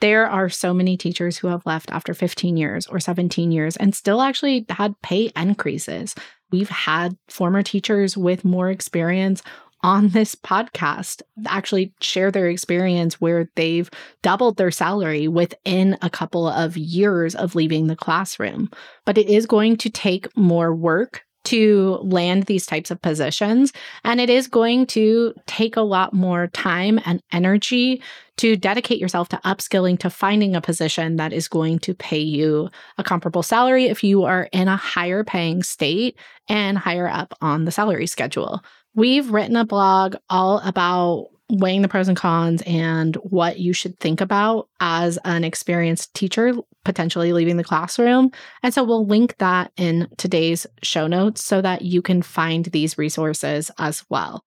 There 0.00 0.28
are 0.28 0.48
so 0.48 0.72
many 0.72 0.96
teachers 0.96 1.38
who 1.38 1.48
have 1.48 1.66
left 1.66 1.90
after 1.90 2.14
15 2.14 2.56
years 2.56 2.86
or 2.86 3.00
17 3.00 3.50
years 3.50 3.76
and 3.76 3.94
still 3.94 4.22
actually 4.22 4.64
had 4.68 5.00
pay 5.02 5.32
increases. 5.34 6.14
We've 6.52 6.68
had 6.68 7.16
former 7.28 7.62
teachers 7.62 8.16
with 8.16 8.44
more 8.44 8.70
experience 8.70 9.42
on 9.82 10.08
this 10.08 10.34
podcast 10.34 11.22
actually 11.46 11.92
share 12.00 12.30
their 12.30 12.48
experience 12.48 13.20
where 13.20 13.48
they've 13.54 13.90
doubled 14.22 14.56
their 14.56 14.70
salary 14.70 15.28
within 15.28 15.96
a 16.02 16.10
couple 16.10 16.48
of 16.48 16.76
years 16.76 17.34
of 17.34 17.54
leaving 17.54 17.86
the 17.86 17.96
classroom. 17.96 18.70
But 19.04 19.18
it 19.18 19.28
is 19.28 19.46
going 19.46 19.76
to 19.78 19.90
take 19.90 20.36
more 20.36 20.74
work 20.74 21.24
to 21.48 21.98
land 22.02 22.42
these 22.42 22.66
types 22.66 22.90
of 22.90 23.00
positions. 23.00 23.72
And 24.04 24.20
it 24.20 24.28
is 24.28 24.48
going 24.48 24.86
to 24.88 25.32
take 25.46 25.76
a 25.76 25.82
lot 25.82 26.12
more 26.12 26.48
time 26.48 27.00
and 27.06 27.22
energy 27.32 28.02
to 28.36 28.54
dedicate 28.54 29.00
yourself 29.00 29.30
to 29.30 29.40
upskilling 29.46 29.98
to 30.00 30.10
finding 30.10 30.54
a 30.54 30.60
position 30.60 31.16
that 31.16 31.32
is 31.32 31.48
going 31.48 31.78
to 31.80 31.94
pay 31.94 32.20
you 32.20 32.68
a 32.98 33.02
comparable 33.02 33.42
salary 33.42 33.86
if 33.86 34.04
you 34.04 34.24
are 34.24 34.50
in 34.52 34.68
a 34.68 34.76
higher 34.76 35.24
paying 35.24 35.62
state 35.62 36.18
and 36.48 36.76
higher 36.76 37.08
up 37.08 37.32
on 37.40 37.64
the 37.64 37.72
salary 37.72 38.06
schedule. 38.06 38.62
We've 38.94 39.30
written 39.30 39.56
a 39.56 39.64
blog 39.64 40.16
all 40.28 40.58
about 40.58 41.28
weighing 41.50 41.82
the 41.82 41.88
pros 41.88 42.08
and 42.08 42.16
cons 42.16 42.62
and 42.66 43.16
what 43.16 43.58
you 43.58 43.72
should 43.72 43.98
think 43.98 44.20
about 44.20 44.68
as 44.80 45.18
an 45.24 45.44
experienced 45.44 46.12
teacher 46.14 46.52
potentially 46.84 47.32
leaving 47.32 47.56
the 47.56 47.64
classroom. 47.64 48.30
And 48.62 48.72
so 48.72 48.84
we'll 48.84 49.06
link 49.06 49.36
that 49.38 49.72
in 49.76 50.08
today's 50.16 50.66
show 50.82 51.06
notes 51.06 51.42
so 51.42 51.60
that 51.62 51.82
you 51.82 52.02
can 52.02 52.22
find 52.22 52.66
these 52.66 52.98
resources 52.98 53.70
as 53.78 54.04
well. 54.08 54.42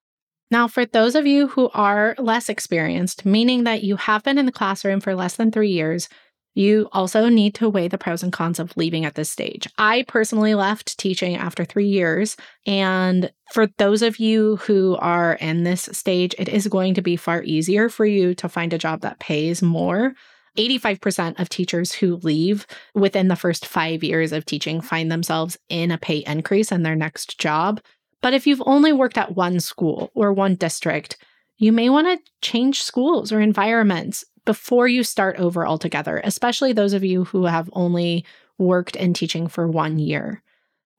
Now, 0.52 0.68
for 0.68 0.86
those 0.86 1.16
of 1.16 1.26
you 1.26 1.48
who 1.48 1.70
are 1.74 2.14
less 2.18 2.50
experienced, 2.50 3.26
meaning 3.26 3.64
that 3.64 3.84
you 3.84 3.96
have 3.96 4.24
been 4.24 4.38
in 4.38 4.46
the 4.46 4.52
classroom 4.52 5.00
for 5.00 5.16
less 5.16 5.38
than 5.38 5.50
three 5.50 5.72
years, 5.72 6.10
You 6.54 6.90
also 6.92 7.30
need 7.30 7.56
to 7.56 7.70
weigh 7.70 7.88
the 7.88 7.98
pros 7.98 8.24
and 8.24 8.34
cons 8.34 8.60
of 8.60 8.76
leaving 8.76 9.06
at 9.06 9.16
this 9.16 9.30
stage. 9.30 9.68
I 9.78 10.04
personally 10.08 10.54
left 10.54 10.98
teaching 10.98 11.36
after 11.38 11.64
three 11.64 11.88
years. 11.88 12.36
And 12.66 13.32
for 13.54 13.68
those 13.78 14.02
of 14.02 14.20
you 14.20 14.58
who 14.58 14.98
are 15.00 15.34
in 15.34 15.64
this 15.64 15.90
stage, 15.94 16.36
it 16.38 16.50
is 16.50 16.68
going 16.68 16.96
to 16.96 17.02
be 17.02 17.16
far 17.16 17.42
easier 17.44 17.88
for 17.88 18.06
you 18.06 18.36
to 18.36 18.50
find 18.50 18.74
a 18.74 18.78
job 18.78 19.02
that 19.02 19.20
pays 19.20 19.62
more. 19.62 20.14
85% 20.58 21.40
of 21.40 21.48
teachers 21.48 21.94
who 21.94 22.18
leave 22.18 22.68
within 22.94 23.30
the 23.30 23.38
first 23.38 23.66
five 23.66 24.04
years 24.04 24.34
of 24.34 24.46
teaching 24.46 24.82
find 24.82 25.10
themselves 25.10 25.58
in 25.70 25.92
a 25.92 25.98
pay 25.98 26.24
increase 26.28 26.74
in 26.74 26.84
their 26.84 26.96
next 26.96 27.40
job. 27.40 27.80
But 28.22 28.34
if 28.34 28.46
you've 28.46 28.62
only 28.66 28.92
worked 28.92 29.18
at 29.18 29.36
one 29.36 29.62
school 29.62 30.12
or 30.14 30.34
one 30.34 30.56
district, 30.56 31.18
you 31.58 31.72
may 31.72 31.90
want 31.90 32.08
to 32.08 32.32
change 32.42 32.84
schools 32.84 33.32
or 33.32 33.40
environments 33.40 34.26
before 34.46 34.88
you 34.88 35.04
start 35.04 35.38
over 35.38 35.68
altogether, 35.68 36.22
especially 36.24 36.74
those 36.74 36.94
of 36.94 37.04
you 37.04 37.26
who 37.26 37.46
have 37.46 37.70
only 37.74 38.26
worked 38.58 38.96
in 38.96 39.14
teaching 39.14 39.48
for 39.48 39.68
one 39.68 40.00
year. 40.00 40.42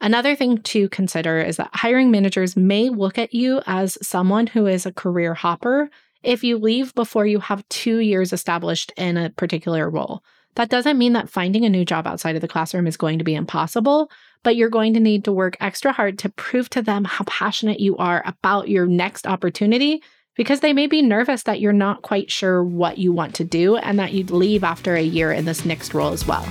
Another 0.00 0.34
thing 0.34 0.58
to 0.58 0.88
consider 0.88 1.40
is 1.40 1.58
that 1.58 1.70
hiring 1.72 2.10
managers 2.10 2.56
may 2.56 2.88
look 2.88 3.18
at 3.18 3.32
you 3.32 3.60
as 3.66 3.96
someone 4.02 4.48
who 4.48 4.66
is 4.66 4.84
a 4.84 4.92
career 4.92 5.32
hopper 5.34 5.90
if 6.24 6.42
you 6.42 6.58
leave 6.58 6.94
before 6.94 7.26
you 7.26 7.38
have 7.38 7.68
two 7.68 7.98
years 7.98 8.32
established 8.32 8.92
in 8.96 9.16
a 9.16 9.30
particular 9.30 9.88
role. 9.88 10.24
That 10.56 10.68
doesn't 10.68 10.98
mean 10.98 11.14
that 11.14 11.30
finding 11.30 11.64
a 11.64 11.70
new 11.70 11.84
job 11.84 12.06
outside 12.06 12.34
of 12.34 12.42
the 12.42 12.48
classroom 12.48 12.86
is 12.86 12.96
going 12.96 13.18
to 13.18 13.24
be 13.24 13.34
impossible, 13.34 14.10
but 14.42 14.56
you're 14.56 14.68
going 14.68 14.92
to 14.94 15.00
need 15.00 15.24
to 15.24 15.32
work 15.32 15.56
extra 15.60 15.92
hard 15.92 16.18
to 16.18 16.28
prove 16.28 16.68
to 16.70 16.82
them 16.82 17.04
how 17.04 17.24
passionate 17.26 17.80
you 17.80 17.96
are 17.96 18.22
about 18.26 18.68
your 18.68 18.86
next 18.86 19.26
opportunity 19.26 20.02
because 20.34 20.60
they 20.60 20.72
may 20.72 20.86
be 20.86 21.02
nervous 21.02 21.42
that 21.42 21.60
you're 21.60 21.72
not 21.72 22.02
quite 22.02 22.30
sure 22.30 22.64
what 22.64 22.98
you 22.98 23.12
want 23.12 23.34
to 23.34 23.44
do 23.44 23.76
and 23.76 23.98
that 23.98 24.12
you'd 24.12 24.30
leave 24.30 24.64
after 24.64 24.94
a 24.94 25.02
year 25.02 25.32
in 25.32 25.44
this 25.44 25.64
next 25.64 25.94
role 25.94 26.12
as 26.12 26.26
well. 26.26 26.46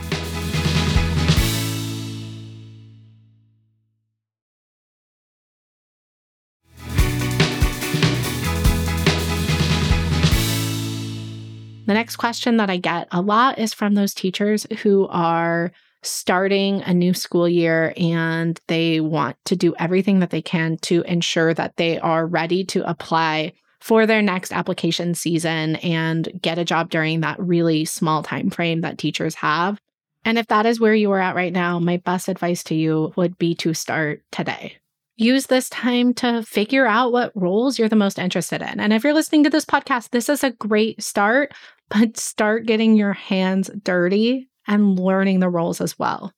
The 11.88 11.96
next 11.96 12.16
question 12.18 12.56
that 12.56 12.70
I 12.70 12.78
get 12.78 13.10
a 13.12 13.20
lot 13.20 13.60
is 13.60 13.74
from 13.74 13.96
those 13.96 14.14
teachers 14.14 14.66
who 14.82 15.08
are 15.10 15.74
starting 16.04 16.82
a 16.84 16.94
new 16.94 17.14
school 17.14 17.50
year 17.50 17.94
and 17.98 18.60
they 18.68 19.02
want 19.02 19.36
to 19.46 19.56
do 19.56 19.76
everything 19.78 20.20
that 20.20 20.30
they 20.30 20.42
can 20.42 20.78
to 20.84 21.02
ensure 21.02 21.54
that 21.54 21.76
they 21.76 22.00
are 22.00 22.26
ready 22.26 22.64
to 22.64 22.90
apply 22.90 23.52
for 23.82 24.06
their 24.06 24.22
next 24.22 24.54
application 24.54 25.16
season 25.16 25.76
and 25.78 26.30
get 26.42 26.60
a 26.60 26.66
job 26.66 26.90
during 26.90 27.22
that 27.22 27.40
really 27.40 27.84
small 27.84 28.24
time 28.24 28.50
frame 28.50 28.82
that 28.82 28.98
teachers 28.98 29.36
have. 29.36 29.80
And 30.24 30.38
if 30.38 30.48
that 30.48 30.68
is 30.68 30.80
where 30.80 30.94
you 30.94 31.12
are 31.12 31.20
at 31.20 31.36
right 31.36 31.52
now, 31.52 31.80
my 31.80 31.98
best 31.98 32.30
advice 32.30 32.64
to 32.66 32.76
you 32.76 33.12
would 33.18 33.38
be 33.40 33.56
to 33.56 33.74
start 33.74 34.22
today. 34.32 34.78
Use 35.18 35.48
this 35.48 35.68
time 35.70 36.14
to 36.16 36.44
figure 36.44 36.86
out 36.86 37.12
what 37.12 37.32
roles 37.36 37.78
you're 37.78 37.90
the 37.90 37.96
most 37.96 38.20
interested 38.20 38.62
in. 38.62 38.80
And 38.80 38.94
if 38.94 39.04
you're 39.04 39.14
listening 39.14 39.44
to 39.44 39.50
this 39.50 39.66
podcast, 39.66 40.12
this 40.12 40.30
is 40.30 40.44
a 40.44 40.52
great 40.52 41.02
start, 41.02 41.52
but 41.90 42.18
start 42.18 42.68
getting 42.68 42.96
your 42.96 43.14
hands 43.14 43.70
dirty 43.84 44.48
and 44.68 45.00
learning 45.00 45.40
the 45.40 45.50
roles 45.50 45.82
as 45.82 45.98
well. 45.98 46.32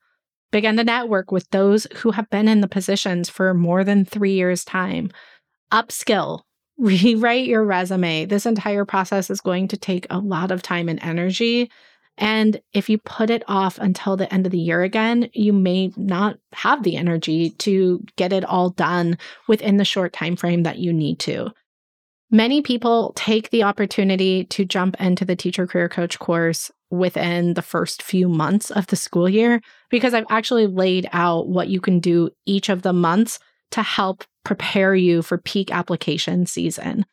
Begin 0.51 0.77
to 0.77 0.83
network 0.83 1.31
with 1.31 1.49
those 1.49 1.87
who 1.95 2.11
have 2.11 2.29
been 2.29 2.47
in 2.47 2.61
the 2.61 2.67
positions 2.67 3.29
for 3.29 3.53
more 3.53 3.83
than 3.83 4.05
three 4.05 4.33
years' 4.33 4.63
time. 4.63 5.11
Upskill, 5.71 6.41
rewrite 6.83 7.47
your 7.47 7.63
resume. 7.63 8.25
This 8.25 8.45
entire 8.45 8.83
process 8.83 9.29
is 9.29 9.39
going 9.39 9.69
to 9.69 9.77
take 9.77 10.05
a 10.09 10.19
lot 10.19 10.51
of 10.51 10.61
time 10.61 10.89
and 10.89 11.01
energy. 11.01 11.71
And 12.17 12.61
if 12.73 12.89
you 12.89 12.97
put 12.99 13.29
it 13.29 13.41
off 13.47 13.79
until 13.79 14.17
the 14.17 14.31
end 14.31 14.45
of 14.45 14.51
the 14.51 14.59
year 14.59 14.83
again, 14.83 15.29
you 15.33 15.53
may 15.53 15.91
not 15.95 16.37
have 16.51 16.83
the 16.83 16.97
energy 16.97 17.51
to 17.51 18.03
get 18.17 18.33
it 18.33 18.43
all 18.43 18.69
done 18.69 19.17
within 19.47 19.77
the 19.77 19.85
short 19.85 20.11
time 20.11 20.35
frame 20.35 20.63
that 20.63 20.77
you 20.77 20.91
need 20.91 21.19
to. 21.19 21.51
Many 22.29 22.61
people 22.61 23.13
take 23.15 23.49
the 23.49 23.63
opportunity 23.63 24.43
to 24.45 24.65
jump 24.65 24.99
into 24.99 25.23
the 25.23 25.35
teacher 25.35 25.65
career 25.65 25.87
coach 25.87 26.19
course 26.19 26.69
within 26.89 27.53
the 27.53 27.61
first 27.61 28.03
few 28.03 28.27
months 28.27 28.69
of 28.71 28.87
the 28.87 28.95
school 28.95 29.29
year 29.29 29.61
because 29.89 30.13
I've 30.13 30.25
actually 30.29 30.67
laid 30.67 31.07
out 31.13 31.47
what 31.47 31.69
you 31.69 31.79
can 31.79 31.99
do 31.99 32.29
each 32.45 32.69
of 32.69 32.81
the 32.81 32.93
months 32.93 33.39
to 33.71 33.81
help 33.81 34.25
prepare 34.43 34.95
you 34.95 35.21
for 35.21 35.37
peak 35.37 35.71
application 35.71 36.45
season. 36.45 37.05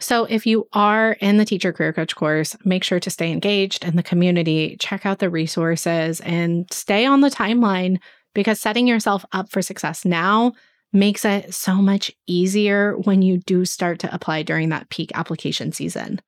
So, 0.00 0.24
if 0.24 0.46
you 0.46 0.68
are 0.72 1.12
in 1.20 1.38
the 1.38 1.44
Teacher 1.44 1.72
Career 1.72 1.92
Coach 1.92 2.14
course, 2.14 2.56
make 2.64 2.84
sure 2.84 3.00
to 3.00 3.10
stay 3.10 3.32
engaged 3.32 3.84
in 3.84 3.96
the 3.96 4.02
community, 4.02 4.76
check 4.78 5.04
out 5.04 5.18
the 5.18 5.28
resources, 5.28 6.20
and 6.20 6.72
stay 6.72 7.04
on 7.04 7.20
the 7.20 7.30
timeline 7.30 7.98
because 8.32 8.60
setting 8.60 8.86
yourself 8.86 9.24
up 9.32 9.50
for 9.50 9.60
success 9.60 10.04
now 10.04 10.52
makes 10.92 11.24
it 11.24 11.52
so 11.52 11.74
much 11.74 12.12
easier 12.26 12.96
when 12.98 13.22
you 13.22 13.38
do 13.38 13.64
start 13.64 13.98
to 13.98 14.14
apply 14.14 14.42
during 14.42 14.68
that 14.68 14.88
peak 14.88 15.10
application 15.14 15.72
season. 15.72 16.20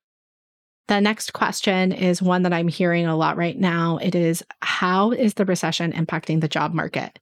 The 0.88 1.00
next 1.00 1.32
question 1.32 1.92
is 1.92 2.20
one 2.20 2.42
that 2.42 2.52
I'm 2.52 2.66
hearing 2.66 3.06
a 3.06 3.16
lot 3.16 3.36
right 3.36 3.56
now. 3.56 3.98
It 3.98 4.16
is 4.16 4.42
How 4.60 5.12
is 5.12 5.34
the 5.34 5.44
recession 5.44 5.92
impacting 5.92 6.40
the 6.40 6.48
job 6.48 6.74
market? 6.74 7.20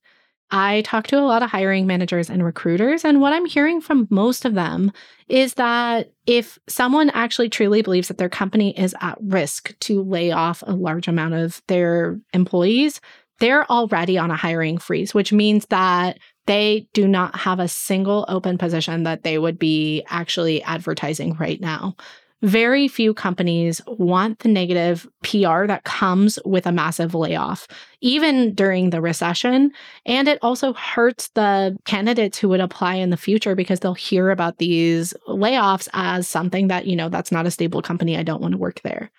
I 0.50 0.83
talk 0.83 1.07
to 1.09 1.19
a 1.19 1.21
lot 1.21 1.43
of 1.43 1.50
hiring 1.50 1.87
managers 1.87 2.31
and 2.31 2.45
recruiters, 2.45 3.05
and 3.05 3.21
what 3.21 3.33
I'm 3.33 3.45
hearing 3.45 3.81
from 3.81 4.07
most 4.11 4.45
of 4.45 4.55
them 4.55 4.93
is 5.28 5.55
that 5.55 6.11
if 6.26 6.59
someone 6.69 7.11
actually 7.11 7.50
truly 7.50 7.83
believes 7.83 8.09
that 8.09 8.19
their 8.19 8.31
company 8.31 8.78
is 8.78 8.95
at 9.00 9.19
risk 9.21 9.78
to 9.81 10.02
lay 10.02 10.31
off 10.31 10.62
a 10.67 10.75
large 10.75 11.07
amount 11.07 11.35
of 11.35 11.61
their 11.69 12.19
employees, 12.33 13.00
they're 13.40 13.71
already 13.71 14.17
on 14.17 14.31
a 14.31 14.37
hiring 14.37 14.78
freeze, 14.78 15.14
which 15.14 15.33
means 15.33 15.67
that 15.67 16.19
they 16.47 16.88
do 16.95 17.07
not 17.07 17.37
have 17.37 17.61
a 17.61 17.69
single 17.69 18.25
open 18.28 18.57
position 18.57 19.02
that 19.02 19.23
they 19.23 19.38
would 19.38 19.59
be 19.59 20.02
actually 20.09 20.62
advertising 20.62 21.35
right 21.35 21.61
now 21.61 21.95
very 22.42 22.87
few 22.87 23.12
companies 23.12 23.80
want 23.87 24.38
the 24.40 24.49
negative 24.49 25.09
PR 25.25 25.66
that 25.66 25.85
comes 25.85 26.38
with 26.45 26.66
a 26.66 26.73
massive 26.73 27.14
layoff, 27.14 27.66
even 28.00 28.54
during 28.54 28.90
the 28.90 29.00
recession. 29.00 29.73
And 30.07 30.28
it 30.28 30.38
also 30.40 30.73
hurts 30.75 31.28
the 31.30 31.76
candidates 31.85 32.38
who 32.38 32.49
would 32.50 32.61
apply 32.61 32.95
in 32.95 33.11
the 33.11 33.16
future 33.16 33.57
because 33.57 33.80
they'll 33.80 33.95
hear 33.95 34.30
about 34.30 34.59
these 34.59 35.12
layoffs 35.26 35.88
as 35.92 36.28
something 36.28 36.68
that, 36.68 36.87
you 36.87 36.95
know, 36.95 37.09
that's 37.09 37.33
not 37.33 37.47
a 37.47 37.50
stable 37.50 37.83
company. 37.83 38.16
I 38.16 38.23
don't 38.23 38.42
want 38.42 38.52
to 38.52 38.59
work 38.59 38.80
there. 38.83 39.11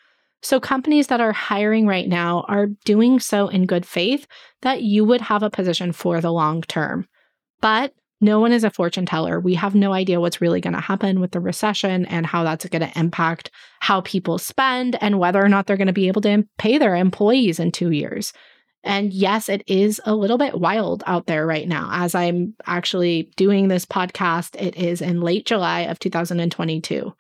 So, 0.42 0.62
companies 0.62 1.08
that 1.08 1.20
are 1.20 1.34
hiring 1.34 1.86
right 1.86 2.08
now 2.08 2.46
are 2.48 2.68
doing 2.86 3.20
so 3.20 3.50
in 3.50 3.66
good 3.66 3.86
faith 3.86 4.26
that 4.62 4.82
you 4.82 5.04
would 5.04 5.20
have 5.20 5.44
a 5.44 5.50
position 5.50 5.92
for 5.92 6.22
the 6.22 6.32
long 6.32 6.62
term. 6.62 7.08
But 7.60 7.94
no 8.22 8.40
one 8.40 8.52
is 8.52 8.64
a 8.64 8.70
fortune 8.70 9.06
teller. 9.06 9.40
We 9.40 9.56
have 9.56 9.76
no 9.76 9.94
idea 9.94 10.20
what's 10.20 10.42
really 10.42 10.62
going 10.62 10.74
to 10.74 10.82
happen 10.82 11.20
with 11.20 11.32
the 11.32 11.40
recession 11.40 12.06
and 12.06 12.26
how 12.26 12.44
that's 12.44 12.66
going 12.66 12.82
to 12.82 13.00
impact 13.00 13.52
how 13.80 14.02
people 14.02 14.38
spend 14.38 14.98
and 15.02 15.20
whether 15.20 15.44
or 15.44 15.50
not 15.50 15.68
they're 15.68 15.78
going 15.78 15.88
to 15.88 15.94
be 15.94 16.08
able 16.08 16.22
to 16.22 16.46
pay 16.58 16.78
their 16.78 16.96
employees 16.96 17.60
in 17.60 17.72
two 17.72 17.92
years. 17.92 18.34
And 18.84 19.14
yes, 19.14 19.50
it 19.50 19.64
is 19.68 20.00
a 20.06 20.16
little 20.16 20.38
bit 20.38 20.60
wild 20.60 21.04
out 21.06 21.28
there 21.28 21.46
right 21.46 21.68
now. 21.68 21.90
As 21.92 22.16
I'm 22.16 22.56
actually 22.66 23.32
doing 23.36 23.68
this 23.68 23.86
podcast, 23.86 24.56
it 24.62 24.76
is 24.78 25.02
in 25.02 25.22
late 25.22 25.46
July 25.46 25.82
of 25.82 26.00
2022. 26.00 27.14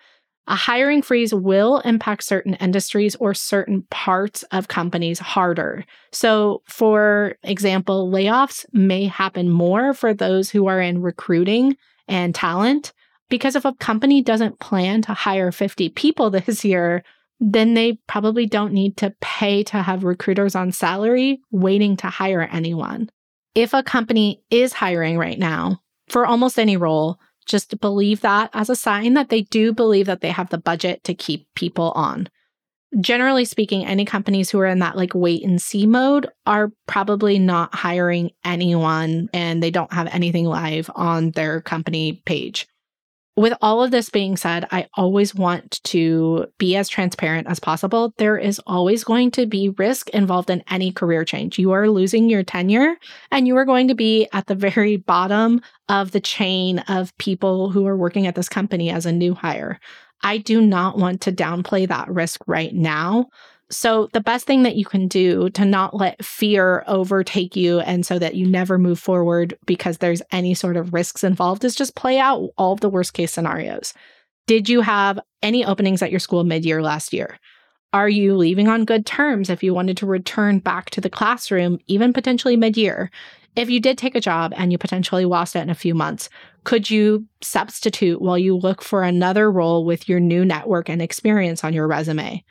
A 0.49 0.55
hiring 0.55 1.03
freeze 1.03 1.31
will 1.31 1.77
impact 1.81 2.23
certain 2.23 2.55
industries 2.55 3.15
or 3.17 3.35
certain 3.35 3.83
parts 3.91 4.41
of 4.51 4.67
companies 4.67 5.19
harder. 5.19 5.85
So, 6.11 6.63
for 6.65 7.35
example, 7.43 8.09
layoffs 8.11 8.65
may 8.73 9.05
happen 9.05 9.51
more 9.51 9.93
for 9.93 10.11
those 10.11 10.49
who 10.49 10.65
are 10.65 10.81
in 10.81 11.03
recruiting 11.03 11.77
and 12.07 12.33
talent 12.33 12.93
because 13.29 13.55
if 13.55 13.63
a 13.63 13.75
company 13.75 14.23
doesn't 14.23 14.59
plan 14.59 15.03
to 15.03 15.13
hire 15.13 15.51
50 15.51 15.89
people 15.89 16.29
this 16.31 16.65
year, 16.65 17.03
then 17.39 17.75
they 17.75 17.99
probably 18.07 18.47
don't 18.47 18.73
need 18.73 18.97
to 18.97 19.13
pay 19.21 19.63
to 19.65 19.83
have 19.83 20.03
recruiters 20.03 20.55
on 20.55 20.71
salary 20.71 21.41
waiting 21.51 21.95
to 21.97 22.07
hire 22.07 22.49
anyone. 22.51 23.11
If 23.53 23.75
a 23.75 23.83
company 23.83 24.41
is 24.49 24.73
hiring 24.73 25.19
right 25.19 25.37
now 25.37 25.81
for 26.07 26.25
almost 26.25 26.57
any 26.57 26.75
role, 26.75 27.19
just 27.49 27.79
believe 27.81 28.21
that 28.21 28.49
as 28.53 28.69
a 28.69 28.75
sign 28.75 29.15
that 29.15 29.29
they 29.29 29.41
do 29.41 29.73
believe 29.73 30.05
that 30.05 30.21
they 30.21 30.29
have 30.29 30.49
the 30.49 30.57
budget 30.57 31.03
to 31.03 31.13
keep 31.13 31.47
people 31.55 31.91
on. 31.95 32.29
Generally 33.01 33.45
speaking, 33.45 33.85
any 33.85 34.05
companies 34.05 34.49
who 34.49 34.59
are 34.59 34.65
in 34.65 34.79
that 34.79 34.97
like 34.97 35.13
wait 35.13 35.43
and 35.43 35.61
see 35.61 35.85
mode 35.85 36.27
are 36.47 36.71
probably 36.87 37.37
not 37.37 37.75
hiring 37.75 38.31
anyone 38.43 39.29
and 39.33 39.61
they 39.61 39.69
don't 39.69 39.93
have 39.93 40.07
anything 40.07 40.45
live 40.45 40.89
on 40.95 41.31
their 41.31 41.61
company 41.61 42.21
page 42.25 42.67
with 43.39 43.53
all 43.61 43.81
of 43.81 43.91
this 43.91 44.09
being 44.09 44.35
said, 44.35 44.67
I 44.69 44.89
always 44.95 45.33
want 45.33 45.81
to 45.85 46.47
be 46.57 46.75
as 46.75 46.89
transparent 46.89 47.47
as 47.47 47.57
possible. 47.57 48.13
There 48.17 48.37
is 48.37 48.59
always 48.67 49.05
going 49.05 49.31
to 49.31 49.45
be 49.45 49.69
risk 49.69 50.09
involved 50.09 50.49
in 50.49 50.61
any 50.69 50.91
career 50.91 51.23
change. 51.23 51.57
You 51.57 51.71
are 51.71 51.89
losing 51.89 52.29
your 52.29 52.43
tenure 52.43 52.97
and 53.31 53.47
you 53.47 53.55
are 53.55 53.63
going 53.63 53.87
to 53.87 53.95
be 53.95 54.27
at 54.33 54.47
the 54.47 54.55
very 54.55 54.97
bottom 54.97 55.61
of 55.87 56.11
the 56.11 56.19
chain 56.19 56.79
of 56.89 57.17
people 57.17 57.69
who 57.69 57.87
are 57.87 57.95
working 57.95 58.27
at 58.27 58.35
this 58.35 58.49
company 58.49 58.89
as 58.89 59.05
a 59.05 59.11
new 59.13 59.33
hire. 59.33 59.79
I 60.21 60.39
do 60.39 60.59
not 60.59 60.97
want 60.97 61.21
to 61.21 61.31
downplay 61.31 61.87
that 61.87 62.09
risk 62.09 62.41
right 62.45 62.73
now. 62.75 63.29
So, 63.71 64.09
the 64.13 64.21
best 64.21 64.47
thing 64.47 64.63
that 64.63 64.77
you 64.77 64.85
can 64.85 65.07
do 65.07 65.49
to 65.51 65.63
not 65.63 65.95
let 65.95 66.25
fear 66.25 66.83
overtake 66.87 67.55
you 67.55 67.79
and 67.81 68.03
so 68.03 68.17
that 68.17 68.33
you 68.33 68.47
never 68.47 68.79
move 68.79 68.99
forward 68.99 69.55
because 69.67 69.99
there's 69.99 70.23
any 70.31 70.55
sort 70.55 70.75
of 70.75 70.91
risks 70.91 71.23
involved 71.23 71.63
is 71.63 71.75
just 71.75 71.95
play 71.95 72.17
out 72.17 72.49
all 72.57 72.73
of 72.73 72.79
the 72.79 72.89
worst 72.89 73.13
case 73.13 73.31
scenarios. 73.31 73.93
Did 74.47 74.69
you 74.69 74.81
have 74.81 75.19
any 75.43 75.63
openings 75.63 76.01
at 76.01 76.09
your 76.09 76.19
school 76.19 76.43
mid 76.43 76.65
year 76.65 76.81
last 76.81 77.13
year? 77.13 77.37
Are 77.93 78.09
you 78.09 78.35
leaving 78.35 78.67
on 78.67 78.85
good 78.85 79.05
terms 79.05 79.49
if 79.49 79.61
you 79.61 79.75
wanted 79.75 79.97
to 79.97 80.07
return 80.07 80.59
back 80.59 80.89
to 80.91 81.01
the 81.01 81.09
classroom, 81.09 81.77
even 81.85 82.11
potentially 82.13 82.57
mid 82.57 82.75
year? 82.75 83.11
If 83.55 83.69
you 83.69 83.79
did 83.79 83.99
take 83.99 84.15
a 84.15 84.21
job 84.21 84.51
and 84.55 84.71
you 84.71 84.79
potentially 84.79 85.25
lost 85.25 85.55
it 85.55 85.61
in 85.61 85.69
a 85.69 85.75
few 85.75 85.93
months, 85.93 86.29
could 86.63 86.89
you 86.89 87.27
substitute 87.41 88.21
while 88.21 88.37
you 88.37 88.55
look 88.55 88.81
for 88.81 89.03
another 89.03 89.51
role 89.51 89.85
with 89.85 90.09
your 90.09 90.19
new 90.19 90.43
network 90.43 90.89
and 90.89 91.01
experience 91.01 91.63
on 91.63 91.73
your 91.73 91.87
resume? 91.87 92.43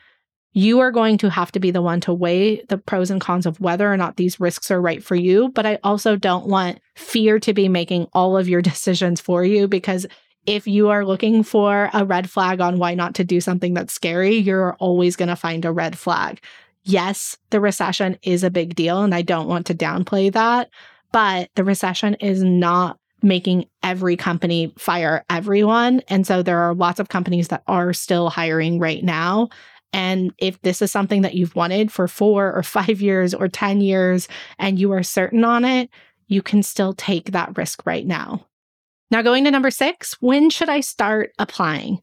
You 0.58 0.80
are 0.80 0.90
going 0.90 1.16
to 1.18 1.30
have 1.30 1.52
to 1.52 1.60
be 1.60 1.70
the 1.70 1.80
one 1.80 2.00
to 2.00 2.12
weigh 2.12 2.60
the 2.62 2.76
pros 2.76 3.12
and 3.12 3.20
cons 3.20 3.46
of 3.46 3.60
whether 3.60 3.92
or 3.92 3.96
not 3.96 4.16
these 4.16 4.40
risks 4.40 4.72
are 4.72 4.80
right 4.80 5.04
for 5.04 5.14
you. 5.14 5.50
But 5.50 5.66
I 5.66 5.78
also 5.84 6.16
don't 6.16 6.48
want 6.48 6.80
fear 6.96 7.38
to 7.38 7.54
be 7.54 7.68
making 7.68 8.08
all 8.12 8.36
of 8.36 8.48
your 8.48 8.60
decisions 8.72 9.20
for 9.20 9.44
you 9.44 9.68
because 9.68 10.04
if 10.46 10.66
you 10.66 10.88
are 10.88 11.06
looking 11.06 11.44
for 11.44 11.90
a 11.94 12.04
red 12.04 12.28
flag 12.28 12.60
on 12.60 12.80
why 12.80 12.94
not 12.94 13.14
to 13.14 13.24
do 13.24 13.40
something 13.40 13.72
that's 13.72 13.92
scary, 13.92 14.34
you're 14.34 14.74
always 14.80 15.14
going 15.14 15.28
to 15.28 15.36
find 15.36 15.64
a 15.64 15.70
red 15.70 15.96
flag. 15.96 16.40
Yes, 16.82 17.36
the 17.50 17.60
recession 17.60 18.18
is 18.22 18.42
a 18.42 18.50
big 18.50 18.74
deal, 18.74 19.02
and 19.02 19.14
I 19.14 19.22
don't 19.22 19.46
want 19.46 19.66
to 19.66 19.76
downplay 19.76 20.32
that, 20.32 20.70
but 21.12 21.50
the 21.54 21.62
recession 21.62 22.14
is 22.14 22.42
not 22.42 22.98
making 23.22 23.66
every 23.82 24.16
company 24.16 24.72
fire 24.76 25.24
everyone. 25.30 26.00
And 26.08 26.26
so 26.26 26.42
there 26.42 26.58
are 26.58 26.74
lots 26.74 26.98
of 26.98 27.08
companies 27.08 27.48
that 27.48 27.62
are 27.66 27.92
still 27.92 28.30
hiring 28.30 28.78
right 28.78 29.04
now. 29.04 29.50
And 29.92 30.32
if 30.38 30.60
this 30.62 30.82
is 30.82 30.90
something 30.90 31.22
that 31.22 31.34
you've 31.34 31.56
wanted 31.56 31.90
for 31.90 32.08
four 32.08 32.52
or 32.52 32.62
five 32.62 33.00
years 33.00 33.34
or 33.34 33.48
10 33.48 33.80
years 33.80 34.28
and 34.58 34.78
you 34.78 34.92
are 34.92 35.02
certain 35.02 35.44
on 35.44 35.64
it, 35.64 35.90
you 36.26 36.42
can 36.42 36.62
still 36.62 36.92
take 36.92 37.32
that 37.32 37.56
risk 37.56 37.86
right 37.86 38.06
now. 38.06 38.44
Now, 39.10 39.22
going 39.22 39.44
to 39.44 39.50
number 39.50 39.70
six, 39.70 40.20
when 40.20 40.50
should 40.50 40.68
I 40.68 40.80
start 40.80 41.32
applying? 41.38 42.02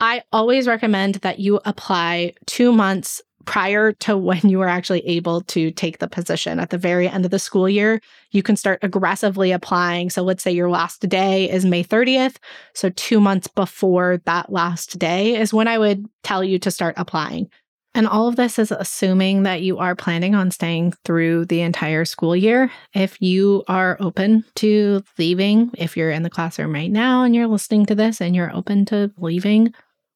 I 0.00 0.22
always 0.32 0.66
recommend 0.66 1.16
that 1.16 1.38
you 1.38 1.60
apply 1.64 2.32
two 2.46 2.72
months 2.72 3.22
prior 3.50 3.90
to 3.90 4.16
when 4.16 4.48
you 4.48 4.60
are 4.60 4.68
actually 4.68 5.04
able 5.04 5.40
to 5.40 5.72
take 5.72 5.98
the 5.98 6.06
position. 6.06 6.60
At 6.60 6.70
the 6.70 6.78
very 6.78 7.08
end 7.08 7.24
of 7.24 7.32
the 7.32 7.40
school 7.40 7.68
year, 7.68 8.00
you 8.30 8.44
can 8.44 8.54
start 8.54 8.78
aggressively 8.82 9.50
applying. 9.50 10.08
So 10.08 10.22
let's 10.22 10.44
say 10.44 10.52
your 10.52 10.70
last 10.70 11.08
day 11.08 11.50
is 11.50 11.66
May 11.66 11.82
30th. 11.82 12.36
So 12.74 12.90
two 12.90 13.18
months 13.18 13.48
before 13.48 14.22
that 14.24 14.52
last 14.52 15.00
day 15.00 15.34
is 15.34 15.52
when 15.52 15.66
I 15.66 15.78
would 15.78 16.06
tell 16.22 16.44
you 16.44 16.60
to 16.60 16.70
start 16.70 16.94
applying. 16.96 17.50
And 17.92 18.06
all 18.06 18.28
of 18.28 18.36
this 18.36 18.56
is 18.56 18.70
assuming 18.70 19.42
that 19.42 19.62
you 19.62 19.78
are 19.78 19.96
planning 19.96 20.36
on 20.36 20.52
staying 20.52 20.92
through 21.04 21.46
the 21.46 21.62
entire 21.62 22.04
school 22.04 22.36
year. 22.36 22.70
If 22.94 23.20
you 23.20 23.64
are 23.66 23.96
open 23.98 24.44
to 24.56 25.02
leaving, 25.18 25.72
if 25.76 25.96
you're 25.96 26.12
in 26.12 26.22
the 26.22 26.30
classroom 26.30 26.72
right 26.72 26.90
now 26.90 27.24
and 27.24 27.34
you're 27.34 27.48
listening 27.48 27.84
to 27.86 27.96
this 27.96 28.20
and 28.20 28.36
you're 28.36 28.54
open 28.54 28.84
to 28.86 29.10
leaving, 29.18 29.74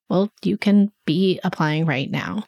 well, 0.09 0.31
you 0.45 0.57
can 0.57 0.93
be 1.05 1.41
applying 1.43 1.85
right 1.85 2.09
now. 2.09 2.45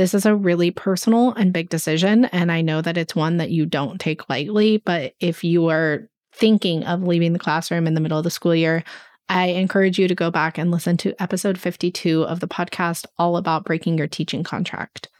This 0.00 0.14
is 0.14 0.24
a 0.24 0.34
really 0.34 0.70
personal 0.70 1.34
and 1.34 1.52
big 1.52 1.68
decision. 1.68 2.24
And 2.24 2.50
I 2.50 2.62
know 2.62 2.80
that 2.80 2.96
it's 2.96 3.14
one 3.14 3.36
that 3.36 3.50
you 3.50 3.66
don't 3.66 4.00
take 4.00 4.30
lightly. 4.30 4.78
But 4.78 5.12
if 5.20 5.44
you 5.44 5.68
are 5.68 6.08
thinking 6.32 6.84
of 6.84 7.02
leaving 7.02 7.34
the 7.34 7.38
classroom 7.38 7.86
in 7.86 7.92
the 7.92 8.00
middle 8.00 8.16
of 8.16 8.24
the 8.24 8.30
school 8.30 8.54
year, 8.54 8.82
I 9.28 9.48
encourage 9.48 9.98
you 9.98 10.08
to 10.08 10.14
go 10.14 10.30
back 10.30 10.56
and 10.56 10.70
listen 10.70 10.96
to 10.96 11.22
episode 11.22 11.58
52 11.58 12.22
of 12.22 12.40
the 12.40 12.48
podcast, 12.48 13.04
all 13.18 13.36
about 13.36 13.66
breaking 13.66 13.98
your 13.98 14.06
teaching 14.06 14.42
contract. 14.42 15.10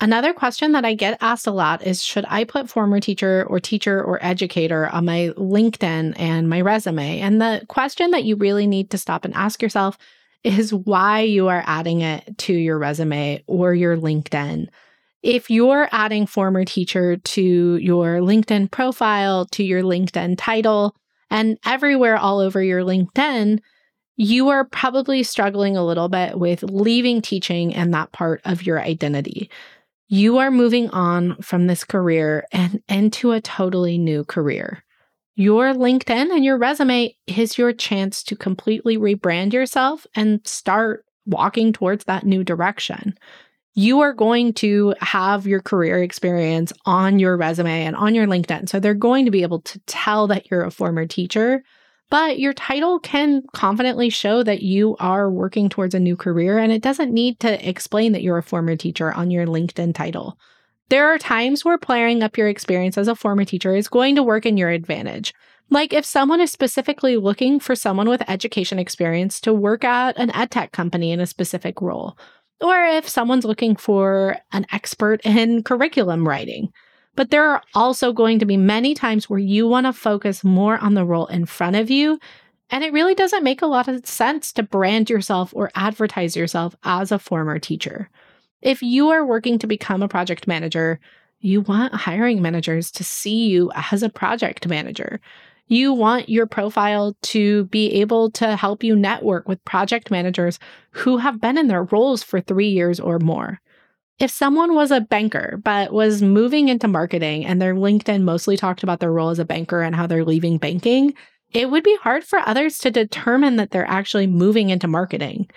Another 0.00 0.32
question 0.32 0.72
that 0.72 0.86
I 0.86 0.94
get 0.94 1.18
asked 1.20 1.46
a 1.46 1.50
lot 1.50 1.86
is 1.86 2.02
Should 2.02 2.24
I 2.26 2.44
put 2.44 2.70
former 2.70 3.00
teacher 3.00 3.44
or 3.50 3.60
teacher 3.60 4.02
or 4.02 4.18
educator 4.24 4.88
on 4.88 5.04
my 5.04 5.32
LinkedIn 5.36 6.18
and 6.18 6.48
my 6.48 6.62
resume? 6.62 7.20
And 7.20 7.38
the 7.38 7.66
question 7.68 8.12
that 8.12 8.24
you 8.24 8.36
really 8.36 8.66
need 8.66 8.88
to 8.92 8.98
stop 8.98 9.26
and 9.26 9.34
ask 9.34 9.60
yourself 9.60 9.98
is 10.46 10.72
why 10.72 11.20
you 11.20 11.48
are 11.48 11.64
adding 11.66 12.02
it 12.02 12.38
to 12.38 12.52
your 12.52 12.78
resume 12.78 13.42
or 13.48 13.74
your 13.74 13.96
LinkedIn. 13.96 14.68
If 15.22 15.50
you're 15.50 15.88
adding 15.90 16.26
former 16.26 16.64
teacher 16.64 17.16
to 17.16 17.76
your 17.76 18.18
LinkedIn 18.18 18.70
profile, 18.70 19.46
to 19.46 19.64
your 19.64 19.82
LinkedIn 19.82 20.36
title, 20.38 20.94
and 21.30 21.58
everywhere 21.66 22.16
all 22.16 22.38
over 22.38 22.62
your 22.62 22.82
LinkedIn, 22.82 23.58
you 24.16 24.48
are 24.48 24.64
probably 24.64 25.24
struggling 25.24 25.76
a 25.76 25.84
little 25.84 26.08
bit 26.08 26.38
with 26.38 26.62
leaving 26.62 27.20
teaching 27.20 27.74
and 27.74 27.92
that 27.92 28.12
part 28.12 28.40
of 28.44 28.64
your 28.64 28.80
identity. 28.80 29.50
You 30.08 30.38
are 30.38 30.52
moving 30.52 30.88
on 30.90 31.42
from 31.42 31.66
this 31.66 31.82
career 31.82 32.46
and 32.52 32.80
into 32.88 33.32
a 33.32 33.40
totally 33.40 33.98
new 33.98 34.22
career. 34.24 34.84
Your 35.38 35.74
LinkedIn 35.74 36.30
and 36.30 36.42
your 36.42 36.56
resume 36.56 37.14
is 37.26 37.58
your 37.58 37.74
chance 37.74 38.22
to 38.22 38.34
completely 38.34 38.96
rebrand 38.96 39.52
yourself 39.52 40.06
and 40.14 40.40
start 40.46 41.04
walking 41.26 41.74
towards 41.74 42.04
that 42.04 42.24
new 42.24 42.42
direction. 42.42 43.18
You 43.74 44.00
are 44.00 44.14
going 44.14 44.54
to 44.54 44.94
have 45.00 45.46
your 45.46 45.60
career 45.60 46.02
experience 46.02 46.72
on 46.86 47.18
your 47.18 47.36
resume 47.36 47.84
and 47.84 47.94
on 47.94 48.14
your 48.14 48.26
LinkedIn. 48.26 48.66
So 48.66 48.80
they're 48.80 48.94
going 48.94 49.26
to 49.26 49.30
be 49.30 49.42
able 49.42 49.60
to 49.60 49.78
tell 49.80 50.26
that 50.28 50.50
you're 50.50 50.64
a 50.64 50.70
former 50.70 51.04
teacher, 51.04 51.62
but 52.08 52.38
your 52.38 52.54
title 52.54 52.98
can 52.98 53.42
confidently 53.52 54.08
show 54.08 54.42
that 54.42 54.62
you 54.62 54.96
are 55.00 55.30
working 55.30 55.68
towards 55.68 55.94
a 55.94 56.00
new 56.00 56.16
career. 56.16 56.56
And 56.56 56.72
it 56.72 56.80
doesn't 56.80 57.12
need 57.12 57.40
to 57.40 57.68
explain 57.68 58.12
that 58.12 58.22
you're 58.22 58.38
a 58.38 58.42
former 58.42 58.74
teacher 58.74 59.12
on 59.12 59.30
your 59.30 59.46
LinkedIn 59.46 59.94
title. 59.94 60.38
There 60.88 61.08
are 61.08 61.18
times 61.18 61.64
where 61.64 61.78
playing 61.78 62.22
up 62.22 62.38
your 62.38 62.48
experience 62.48 62.96
as 62.96 63.08
a 63.08 63.16
former 63.16 63.44
teacher 63.44 63.74
is 63.74 63.88
going 63.88 64.14
to 64.14 64.22
work 64.22 64.46
in 64.46 64.56
your 64.56 64.70
advantage. 64.70 65.34
Like 65.68 65.92
if 65.92 66.04
someone 66.04 66.40
is 66.40 66.52
specifically 66.52 67.16
looking 67.16 67.58
for 67.58 67.74
someone 67.74 68.08
with 68.08 68.28
education 68.28 68.78
experience 68.78 69.40
to 69.40 69.52
work 69.52 69.82
at 69.82 70.16
an 70.16 70.30
edtech 70.30 70.70
company 70.70 71.10
in 71.10 71.18
a 71.18 71.26
specific 71.26 71.82
role, 71.82 72.16
or 72.60 72.84
if 72.84 73.08
someone's 73.08 73.44
looking 73.44 73.74
for 73.74 74.36
an 74.52 74.64
expert 74.70 75.20
in 75.24 75.64
curriculum 75.64 76.26
writing. 76.26 76.68
But 77.16 77.30
there 77.30 77.50
are 77.50 77.62
also 77.74 78.12
going 78.12 78.38
to 78.38 78.46
be 78.46 78.56
many 78.56 78.94
times 78.94 79.28
where 79.28 79.40
you 79.40 79.66
want 79.66 79.86
to 79.86 79.92
focus 79.92 80.44
more 80.44 80.78
on 80.78 80.94
the 80.94 81.04
role 81.04 81.26
in 81.26 81.46
front 81.46 81.74
of 81.74 81.90
you. 81.90 82.20
And 82.70 82.84
it 82.84 82.92
really 82.92 83.14
doesn't 83.14 83.44
make 83.44 83.62
a 83.62 83.66
lot 83.66 83.88
of 83.88 84.06
sense 84.06 84.52
to 84.52 84.62
brand 84.62 85.10
yourself 85.10 85.52
or 85.56 85.70
advertise 85.74 86.36
yourself 86.36 86.76
as 86.84 87.10
a 87.10 87.18
former 87.18 87.58
teacher. 87.58 88.08
If 88.62 88.82
you 88.82 89.10
are 89.10 89.24
working 89.24 89.58
to 89.58 89.66
become 89.66 90.02
a 90.02 90.08
project 90.08 90.46
manager, 90.46 90.98
you 91.40 91.60
want 91.60 91.94
hiring 91.94 92.40
managers 92.42 92.90
to 92.92 93.04
see 93.04 93.48
you 93.48 93.70
as 93.74 94.02
a 94.02 94.08
project 94.08 94.66
manager. 94.66 95.20
You 95.68 95.92
want 95.92 96.28
your 96.28 96.46
profile 96.46 97.16
to 97.22 97.64
be 97.66 97.92
able 97.94 98.30
to 98.32 98.56
help 98.56 98.84
you 98.84 98.94
network 98.94 99.48
with 99.48 99.64
project 99.64 100.10
managers 100.10 100.58
who 100.90 101.18
have 101.18 101.40
been 101.40 101.58
in 101.58 101.68
their 101.68 101.84
roles 101.84 102.22
for 102.22 102.40
three 102.40 102.68
years 102.68 103.00
or 103.00 103.18
more. 103.18 103.60
If 104.18 104.30
someone 104.30 104.74
was 104.74 104.90
a 104.90 105.00
banker 105.00 105.60
but 105.62 105.92
was 105.92 106.22
moving 106.22 106.68
into 106.68 106.88
marketing 106.88 107.44
and 107.44 107.60
their 107.60 107.74
LinkedIn 107.74 108.22
mostly 108.22 108.56
talked 108.56 108.82
about 108.82 109.00
their 109.00 109.12
role 109.12 109.28
as 109.28 109.38
a 109.38 109.44
banker 109.44 109.82
and 109.82 109.94
how 109.94 110.06
they're 110.06 110.24
leaving 110.24 110.56
banking, 110.56 111.12
it 111.52 111.70
would 111.70 111.84
be 111.84 111.96
hard 112.00 112.24
for 112.24 112.38
others 112.38 112.78
to 112.78 112.90
determine 112.90 113.56
that 113.56 113.72
they're 113.72 113.88
actually 113.88 114.26
moving 114.26 114.70
into 114.70 114.88
marketing. 114.88 115.50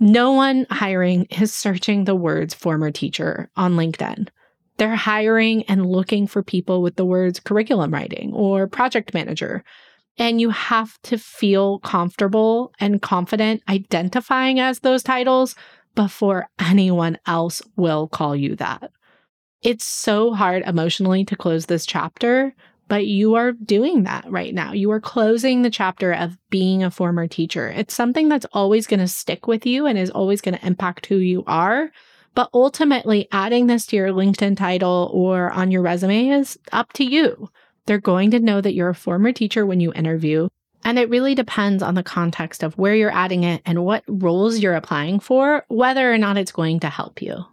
No 0.00 0.32
one 0.32 0.66
hiring 0.70 1.26
is 1.26 1.52
searching 1.52 2.04
the 2.04 2.16
words 2.16 2.52
former 2.52 2.90
teacher 2.90 3.50
on 3.56 3.74
LinkedIn. 3.74 4.28
They're 4.76 4.96
hiring 4.96 5.62
and 5.64 5.86
looking 5.86 6.26
for 6.26 6.42
people 6.42 6.82
with 6.82 6.96
the 6.96 7.04
words 7.04 7.38
curriculum 7.38 7.92
writing 7.92 8.32
or 8.32 8.66
project 8.66 9.14
manager. 9.14 9.62
And 10.18 10.40
you 10.40 10.50
have 10.50 11.00
to 11.02 11.18
feel 11.18 11.78
comfortable 11.80 12.72
and 12.80 13.02
confident 13.02 13.62
identifying 13.68 14.60
as 14.60 14.80
those 14.80 15.02
titles 15.02 15.54
before 15.94 16.48
anyone 16.58 17.18
else 17.26 17.62
will 17.76 18.08
call 18.08 18.34
you 18.34 18.56
that. 18.56 18.90
It's 19.62 19.84
so 19.84 20.34
hard 20.34 20.62
emotionally 20.66 21.24
to 21.24 21.36
close 21.36 21.66
this 21.66 21.86
chapter 21.86 22.54
but 22.88 23.06
you 23.06 23.34
are 23.34 23.52
doing 23.52 24.04
that 24.04 24.30
right 24.30 24.54
now. 24.54 24.72
You 24.72 24.90
are 24.90 25.00
closing 25.00 25.62
the 25.62 25.70
chapter 25.70 26.12
of 26.12 26.36
being 26.50 26.82
a 26.82 26.90
former 26.90 27.26
teacher. 27.26 27.68
It's 27.68 27.94
something 27.94 28.28
that's 28.28 28.46
always 28.52 28.86
going 28.86 29.00
to 29.00 29.08
stick 29.08 29.46
with 29.46 29.66
you 29.66 29.86
and 29.86 29.98
is 29.98 30.10
always 30.10 30.40
going 30.40 30.56
to 30.56 30.66
impact 30.66 31.06
who 31.06 31.16
you 31.16 31.44
are. 31.46 31.90
But 32.34 32.50
ultimately, 32.52 33.28
adding 33.30 33.68
this 33.68 33.86
to 33.86 33.96
your 33.96 34.08
LinkedIn 34.08 34.56
title 34.56 35.10
or 35.12 35.50
on 35.52 35.70
your 35.70 35.82
resume 35.82 36.28
is 36.28 36.58
up 36.72 36.92
to 36.94 37.04
you. 37.04 37.48
They're 37.86 37.98
going 37.98 38.30
to 38.32 38.40
know 38.40 38.60
that 38.60 38.74
you're 38.74 38.88
a 38.88 38.94
former 38.94 39.32
teacher 39.32 39.64
when 39.64 39.80
you 39.80 39.92
interview. 39.92 40.48
And 40.84 40.98
it 40.98 41.08
really 41.08 41.34
depends 41.34 41.82
on 41.82 41.94
the 41.94 42.02
context 42.02 42.62
of 42.62 42.76
where 42.76 42.94
you're 42.94 43.10
adding 43.10 43.44
it 43.44 43.62
and 43.64 43.84
what 43.84 44.04
roles 44.06 44.58
you're 44.58 44.74
applying 44.74 45.20
for, 45.20 45.64
whether 45.68 46.12
or 46.12 46.18
not 46.18 46.36
it's 46.36 46.52
going 46.52 46.80
to 46.80 46.90
help 46.90 47.22
you. 47.22 47.44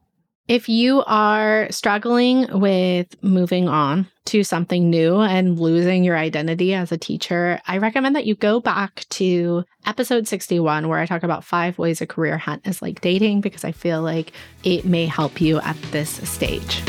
If 0.52 0.68
you 0.68 1.02
are 1.08 1.72
struggling 1.72 2.60
with 2.60 3.16
moving 3.24 3.70
on 3.70 4.08
to 4.26 4.44
something 4.44 4.90
new 4.90 5.22
and 5.22 5.58
losing 5.58 6.04
your 6.04 6.18
identity 6.18 6.74
as 6.74 6.92
a 6.92 6.98
teacher, 6.98 7.62
I 7.68 7.78
recommend 7.78 8.18
that 8.18 8.26
you 8.26 8.36
go 8.36 8.60
back 8.60 9.06
to 9.12 9.64
episode 9.86 10.28
61, 10.28 10.90
where 10.90 11.00
I 11.00 11.06
talk 11.06 11.24
about 11.24 11.46
five 11.46 11.78
ways 11.78 12.02
a 12.02 12.06
career 12.06 12.38
hunt 12.38 12.68
is 12.68 12.82
like 12.82 13.00
dating, 13.00 13.40
because 13.40 13.64
I 13.64 13.72
feel 13.72 14.02
like 14.02 14.34
it 14.66 14.84
may 14.84 15.06
help 15.06 15.40
you 15.40 15.62
at 15.62 15.82
this 15.94 16.10
stage. 16.30 16.84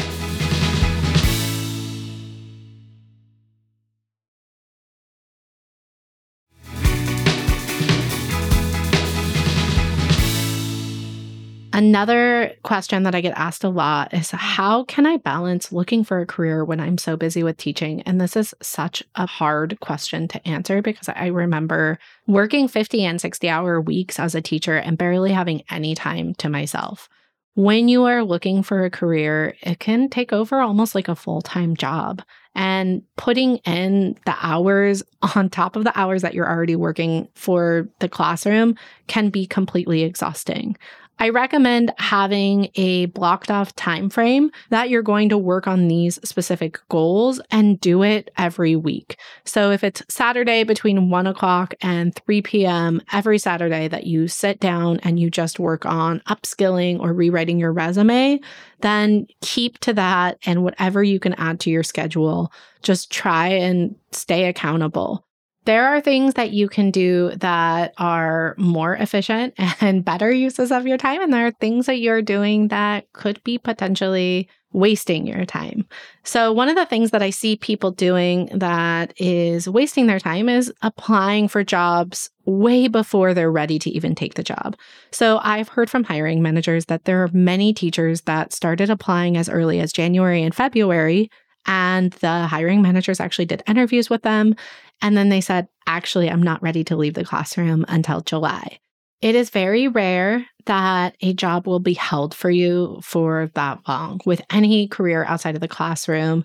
Another 11.83 12.55
question 12.63 13.03
that 13.03 13.17
I 13.17 13.21
get 13.21 13.37
asked 13.37 13.65
a 13.65 13.69
lot 13.69 14.15
is 14.15 14.31
how 14.31 14.85
can 14.85 15.05
I 15.05 15.17
balance 15.17 15.73
looking 15.73 16.05
for 16.05 16.21
a 16.21 16.27
career 16.27 16.65
when 16.65 16.79
I'm 16.79 16.97
so 16.97 17.17
busy 17.17 17.43
with 17.43 17.57
teaching? 17.57 18.03
And 18.03 18.21
this 18.21 18.37
is 18.37 18.55
such 18.63 19.03
a 19.17 19.27
hard 19.27 19.81
question 19.81 20.29
to 20.29 20.49
answer 20.49 20.81
because 20.81 21.09
I 21.09 21.27
remember 21.27 21.99
working 22.29 22.69
50 22.69 23.05
and 23.05 23.21
60 23.21 23.49
hour 23.49 23.81
weeks 23.81 24.21
as 24.21 24.37
a 24.37 24.41
teacher 24.41 24.77
and 24.77 24.97
barely 24.97 25.33
having 25.33 25.65
any 25.71 25.97
time 25.97 26.35
to 26.35 26.49
myself. 26.49 27.09
When 27.55 27.89
you 27.89 28.05
are 28.05 28.23
looking 28.23 28.63
for 28.63 28.85
a 28.85 28.91
career, 28.91 29.57
it 29.61 29.81
can 29.81 30.09
take 30.09 30.33
over 30.33 30.61
almost 30.61 30.95
like 30.95 31.09
a 31.09 31.17
full 31.17 31.43
time 31.43 31.77
job. 31.77 32.23
And 32.55 33.03
putting 33.17 33.57
in 33.59 34.17
the 34.25 34.37
hours 34.41 35.03
on 35.35 35.51
top 35.51 35.75
of 35.75 35.83
the 35.83 35.99
hours 35.99 36.23
that 36.23 36.35
you're 36.35 36.49
already 36.49 36.77
working 36.77 37.29
for 37.35 37.89
the 37.99 38.09
classroom 38.09 38.77
can 39.09 39.31
be 39.31 39.47
completely 39.47 40.03
exhausting. 40.03 40.77
I 41.23 41.29
recommend 41.29 41.93
having 41.99 42.71
a 42.75 43.07
blocked 43.07 43.49
off 43.49 43.77
time 43.77 44.11
frame 44.11 44.51
that 44.71 44.91
you're 44.91 45.03
going 45.03 45.29
to 45.29 45.39
work 45.39 45.69
on 45.69 45.87
these 45.87 46.19
specific 46.29 46.81
goals 46.89 47.41
and 47.53 47.79
do 47.79 48.03
it 48.03 48.33
every 48.37 48.75
week. 48.75 49.17
So 49.45 49.71
if 49.71 49.85
it's 49.85 50.03
Saturday 50.09 50.65
between 50.65 51.11
one 51.11 51.29
o'clock 51.29 51.75
and 51.81 52.13
3 52.13 52.43
p.m. 52.43 53.01
every 53.13 53.39
Saturday 53.39 53.87
that 53.87 54.05
you 54.05 54.27
sit 54.27 54.59
down 54.59 54.99
and 55.05 55.17
you 55.17 55.31
just 55.31 55.61
work 55.61 55.87
on 55.87 56.23
upskilling 56.29 56.99
or 56.99 57.13
rewriting 57.13 57.61
your 57.61 57.73
resume, 57.73 58.41
then 58.81 59.29
keep 59.43 59.79
to 59.79 59.93
that 59.93 60.39
and 60.45 60.65
whatever 60.65 61.05
you 61.05 61.21
can 61.21 61.35
add 61.35 61.61
to 61.61 61.71
your 61.71 61.85
schedule, 61.85 62.53
just 62.83 63.13
try 63.13 63.47
and 63.47 63.95
stay 64.11 64.47
accountable. 64.47 65.25
There 65.65 65.87
are 65.87 66.01
things 66.01 66.35
that 66.35 66.53
you 66.53 66.69
can 66.69 66.91
do 66.91 67.31
that 67.37 67.95
are 67.99 68.55
more 68.59 68.95
efficient 68.95 69.55
and 69.81 70.05
better 70.05 70.31
uses 70.31 70.73
of 70.73 70.87
your 70.87 70.99
time. 70.99 71.23
And 71.23 71.33
there 71.33 71.47
are 71.47 71.53
things 71.53 71.87
that 71.87 72.01
you're 72.01 72.23
doing 72.23 72.69
that 72.69 73.13
could 73.13 73.43
be 73.45 73.59
potentially 73.59 74.49
wasting 74.73 75.27
your 75.27 75.45
time. 75.45 75.87
So, 76.25 76.53
one 76.53 76.69
of 76.69 76.77
the 76.77 76.87
things 76.87 77.11
that 77.11 77.23
I 77.23 77.31
see 77.31 77.57
people 77.57 77.91
doing 77.91 78.47
that 78.55 79.13
is 79.21 79.69
wasting 79.69 80.07
their 80.07 80.19
time 80.19 80.49
is 80.49 80.73
applying 80.83 81.49
for 81.49 81.63
jobs 81.63 82.31
way 82.47 82.89
before 82.89 83.35
they're 83.35 83.53
ready 83.53 83.79
to 83.81 83.91
even 83.91 84.15
take 84.15 84.35
the 84.35 84.43
job. 84.43 84.77
So, 85.11 85.41
I've 85.43 85.69
heard 85.69 85.91
from 85.91 86.05
hiring 86.05 86.43
managers 86.43 86.87
that 86.87 87.05
there 87.05 87.23
are 87.23 87.29
many 87.33 87.75
teachers 87.75 88.23
that 88.23 88.53
started 88.53 88.89
applying 88.89 89.37
as 89.37 89.51
early 89.51 89.79
as 89.79 89.93
January 89.93 90.43
and 90.43 90.55
February 90.55 91.31
and 91.67 92.13
the 92.15 92.47
hiring 92.47 92.83
managers 92.83 93.21
actually 93.21 93.45
did 93.45 93.63
interviews 93.67 94.11
with 94.11 94.23
them. 94.23 94.55
And 95.03 95.17
then 95.17 95.29
they 95.29 95.41
said, 95.41 95.69
actually, 95.87 96.31
I'm 96.31 96.43
not 96.43 96.63
ready 96.63 96.85
to 96.85 96.97
leave 96.97 97.15
the 97.15 97.25
classroom 97.25 97.85
until 97.89 98.21
July. 98.21 98.79
It 99.21 99.35
is 99.35 99.51
very 99.51 99.87
rare 99.89 100.47
that 100.67 101.17
a 101.21 101.33
job 101.33 101.67
will 101.67 101.81
be 101.81 101.95
held 101.95 102.35
for 102.35 102.51
you 102.51 103.01
for 103.03 103.51
that 103.55 103.81
long 103.87 104.21
with 104.25 104.41
any 104.51 104.89
career 104.89 105.25
outside 105.25 105.55
of 105.55 105.61
the 105.61 105.69
classroom. 105.69 106.45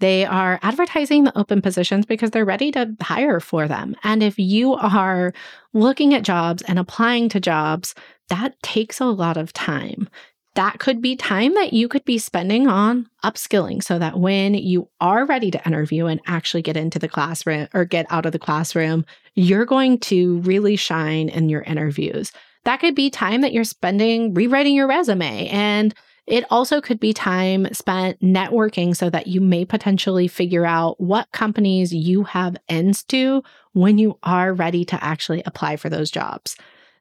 They 0.00 0.24
are 0.24 0.58
advertising 0.62 1.24
the 1.24 1.38
open 1.38 1.62
positions 1.62 2.04
because 2.04 2.30
they're 2.30 2.44
ready 2.44 2.70
to 2.72 2.94
hire 3.00 3.40
for 3.40 3.68
them. 3.68 3.96
And 4.04 4.22
if 4.22 4.38
you 4.38 4.74
are 4.74 5.32
looking 5.72 6.14
at 6.14 6.24
jobs 6.24 6.62
and 6.62 6.78
applying 6.78 7.28
to 7.30 7.40
jobs, 7.40 7.94
that 8.28 8.60
takes 8.62 9.00
a 9.00 9.06
lot 9.06 9.36
of 9.36 9.52
time 9.52 10.08
that 10.54 10.78
could 10.78 11.02
be 11.02 11.16
time 11.16 11.54
that 11.54 11.72
you 11.72 11.88
could 11.88 12.04
be 12.04 12.18
spending 12.18 12.68
on 12.68 13.08
upskilling 13.24 13.82
so 13.82 13.98
that 13.98 14.18
when 14.18 14.54
you 14.54 14.88
are 15.00 15.26
ready 15.26 15.50
to 15.50 15.66
interview 15.66 16.06
and 16.06 16.20
actually 16.26 16.62
get 16.62 16.76
into 16.76 16.98
the 16.98 17.08
classroom 17.08 17.68
or 17.74 17.84
get 17.84 18.06
out 18.10 18.24
of 18.24 18.32
the 18.32 18.38
classroom, 18.38 19.04
you're 19.34 19.64
going 19.64 19.98
to 19.98 20.38
really 20.40 20.76
shine 20.76 21.28
in 21.28 21.48
your 21.48 21.62
interviews. 21.62 22.32
That 22.64 22.78
could 22.78 22.94
be 22.94 23.10
time 23.10 23.40
that 23.40 23.52
you're 23.52 23.64
spending 23.64 24.32
rewriting 24.32 24.74
your 24.74 24.86
resume. 24.86 25.48
And 25.48 25.92
it 26.26 26.44
also 26.50 26.80
could 26.80 27.00
be 27.00 27.12
time 27.12 27.66
spent 27.74 28.20
networking 28.20 28.96
so 28.96 29.10
that 29.10 29.26
you 29.26 29.40
may 29.40 29.64
potentially 29.64 30.28
figure 30.28 30.64
out 30.64 30.98
what 31.00 31.30
companies 31.32 31.92
you 31.92 32.24
have 32.24 32.56
ends 32.68 33.02
to 33.04 33.42
when 33.72 33.98
you 33.98 34.18
are 34.22 34.54
ready 34.54 34.84
to 34.86 35.04
actually 35.04 35.42
apply 35.44 35.76
for 35.76 35.90
those 35.90 36.10
jobs. 36.10 36.56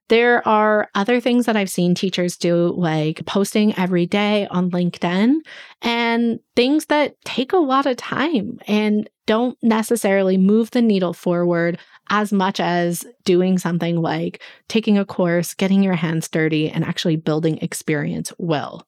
There 0.10 0.46
are 0.48 0.90
other 0.96 1.20
things 1.20 1.46
that 1.46 1.56
I've 1.56 1.70
seen 1.70 1.96
teachers 1.96 2.38
do, 2.38 2.74
like 2.76 3.26
posting 3.26 3.76
every 3.78 4.06
day 4.06 4.48
on 4.48 4.70
LinkedIn 4.70 5.38
and 5.82 6.40
things 6.56 6.86
that 6.88 7.16
take 7.24 7.54
a 7.54 7.58
lot 7.58 7.86
of 7.86 7.98
time 7.98 8.60
and 8.68 9.10
don't 9.26 9.58
necessarily 9.64 10.38
move 10.38 10.72
the 10.72 10.82
needle 10.82 11.14
forward 11.14 11.80
as 12.10 12.34
much 12.34 12.60
as 12.60 13.06
doing 13.24 13.58
something 13.58 14.02
like 14.02 14.42
taking 14.68 14.98
a 14.98 15.06
course, 15.06 15.54
getting 15.54 15.82
your 15.82 15.96
hands 15.96 16.28
dirty, 16.28 16.70
and 16.70 16.84
actually 16.84 17.16
building 17.16 17.58
experience 17.60 18.34
will. 18.38 18.86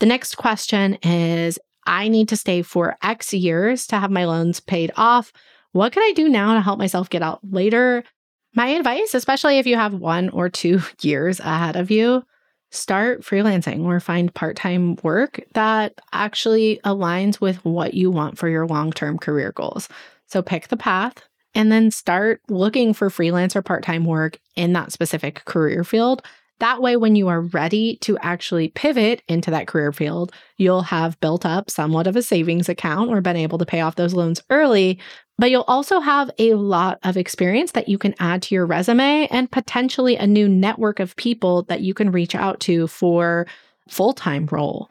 The 0.00 0.06
next 0.06 0.36
question 0.36 0.94
is 1.02 1.58
I 1.86 2.08
need 2.08 2.30
to 2.30 2.36
stay 2.36 2.62
for 2.62 2.96
X 3.02 3.34
years 3.34 3.86
to 3.88 3.98
have 3.98 4.10
my 4.10 4.24
loans 4.24 4.60
paid 4.60 4.90
off. 4.96 5.32
What 5.72 5.92
can 5.92 6.02
I 6.02 6.12
do 6.14 6.28
now 6.28 6.54
to 6.54 6.60
help 6.60 6.78
myself 6.78 7.10
get 7.10 7.22
out 7.22 7.40
later? 7.42 8.04
My 8.54 8.68
advice, 8.68 9.14
especially 9.14 9.58
if 9.58 9.66
you 9.66 9.76
have 9.76 9.94
one 9.94 10.28
or 10.30 10.48
two 10.48 10.80
years 11.00 11.40
ahead 11.40 11.76
of 11.76 11.90
you, 11.90 12.22
start 12.70 13.22
freelancing 13.22 13.84
or 13.84 14.00
find 14.00 14.34
part 14.34 14.56
time 14.56 14.96
work 15.02 15.40
that 15.54 16.00
actually 16.12 16.80
aligns 16.84 17.40
with 17.40 17.64
what 17.64 17.94
you 17.94 18.10
want 18.10 18.38
for 18.38 18.48
your 18.48 18.66
long 18.66 18.92
term 18.92 19.18
career 19.18 19.52
goals. 19.52 19.88
So 20.26 20.42
pick 20.42 20.68
the 20.68 20.76
path 20.76 21.22
and 21.54 21.70
then 21.70 21.90
start 21.90 22.40
looking 22.48 22.94
for 22.94 23.10
freelance 23.10 23.54
or 23.54 23.62
part 23.62 23.84
time 23.84 24.04
work 24.04 24.38
in 24.56 24.72
that 24.72 24.92
specific 24.92 25.44
career 25.44 25.84
field. 25.84 26.22
That 26.60 26.80
way, 26.80 26.96
when 26.96 27.16
you 27.16 27.28
are 27.28 27.40
ready 27.40 27.98
to 28.02 28.16
actually 28.18 28.68
pivot 28.68 29.22
into 29.28 29.50
that 29.50 29.66
career 29.66 29.92
field, 29.92 30.32
you'll 30.56 30.82
have 30.82 31.18
built 31.20 31.44
up 31.44 31.68
somewhat 31.68 32.06
of 32.06 32.14
a 32.14 32.22
savings 32.22 32.68
account 32.68 33.10
or 33.10 33.20
been 33.20 33.36
able 33.36 33.58
to 33.58 33.66
pay 33.66 33.80
off 33.80 33.96
those 33.96 34.14
loans 34.14 34.40
early 34.50 35.00
but 35.38 35.50
you'll 35.50 35.64
also 35.66 36.00
have 36.00 36.30
a 36.38 36.54
lot 36.54 36.98
of 37.02 37.16
experience 37.16 37.72
that 37.72 37.88
you 37.88 37.98
can 37.98 38.14
add 38.18 38.42
to 38.42 38.54
your 38.54 38.66
resume 38.66 39.26
and 39.30 39.50
potentially 39.50 40.16
a 40.16 40.26
new 40.26 40.48
network 40.48 41.00
of 41.00 41.16
people 41.16 41.62
that 41.64 41.80
you 41.80 41.94
can 41.94 42.12
reach 42.12 42.34
out 42.34 42.60
to 42.60 42.86
for 42.86 43.46
full-time 43.88 44.46
role. 44.50 44.90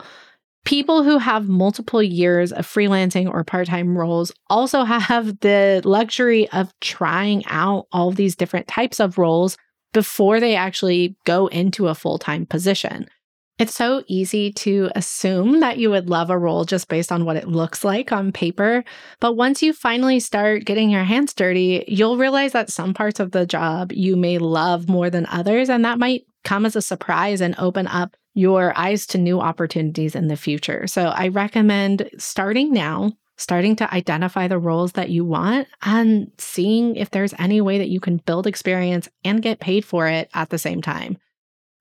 People 0.65 1.03
who 1.03 1.17
have 1.17 1.49
multiple 1.49 2.01
years 2.01 2.51
of 2.51 2.65
freelancing 2.65 3.29
or 3.29 3.43
part-time 3.43 3.97
roles 3.97 4.31
also 4.49 4.83
have 4.85 5.39
the 5.39 5.81
luxury 5.85 6.49
of 6.49 6.73
trying 6.79 7.45
out 7.47 7.87
all 7.91 8.11
these 8.11 8.35
different 8.35 8.67
types 8.67 8.99
of 8.99 9.17
roles 9.17 9.57
before 9.93 10.39
they 10.39 10.55
actually 10.55 11.15
go 11.25 11.47
into 11.47 11.87
a 11.87 11.95
full-time 11.95 12.45
position. 12.45 13.07
It's 13.59 13.75
so 13.75 14.03
easy 14.07 14.51
to 14.51 14.89
assume 14.95 15.59
that 15.59 15.77
you 15.77 15.91
would 15.91 16.09
love 16.09 16.31
a 16.31 16.37
role 16.37 16.65
just 16.65 16.87
based 16.87 17.11
on 17.11 17.23
what 17.23 17.35
it 17.35 17.47
looks 17.47 17.83
like 17.83 18.11
on 18.11 18.31
paper. 18.31 18.83
But 19.19 19.33
once 19.33 19.61
you 19.61 19.73
finally 19.73 20.19
start 20.19 20.65
getting 20.65 20.89
your 20.89 21.03
hands 21.03 21.35
dirty, 21.35 21.85
you'll 21.87 22.17
realize 22.17 22.53
that 22.53 22.71
some 22.71 22.95
parts 22.95 23.19
of 23.19 23.31
the 23.31 23.45
job 23.45 23.91
you 23.91 24.15
may 24.15 24.39
love 24.39 24.89
more 24.89 25.11
than 25.11 25.27
others. 25.27 25.69
And 25.69 25.85
that 25.85 25.99
might 25.99 26.23
come 26.43 26.65
as 26.65 26.75
a 26.75 26.81
surprise 26.81 27.41
and 27.41 27.53
open 27.59 27.85
up 27.85 28.15
your 28.33 28.75
eyes 28.77 29.05
to 29.07 29.19
new 29.19 29.39
opportunities 29.39 30.15
in 30.15 30.27
the 30.27 30.35
future. 30.35 30.87
So 30.87 31.09
I 31.09 31.27
recommend 31.27 32.09
starting 32.17 32.73
now, 32.73 33.11
starting 33.37 33.75
to 33.75 33.93
identify 33.93 34.47
the 34.47 34.57
roles 34.57 34.93
that 34.93 35.09
you 35.09 35.25
want 35.25 35.67
and 35.83 36.31
seeing 36.39 36.95
if 36.95 37.11
there's 37.11 37.35
any 37.37 37.61
way 37.61 37.77
that 37.77 37.89
you 37.89 37.99
can 37.99 38.17
build 38.17 38.47
experience 38.47 39.07
and 39.23 39.43
get 39.43 39.59
paid 39.59 39.85
for 39.85 40.07
it 40.07 40.29
at 40.33 40.49
the 40.49 40.57
same 40.57 40.81
time. 40.81 41.17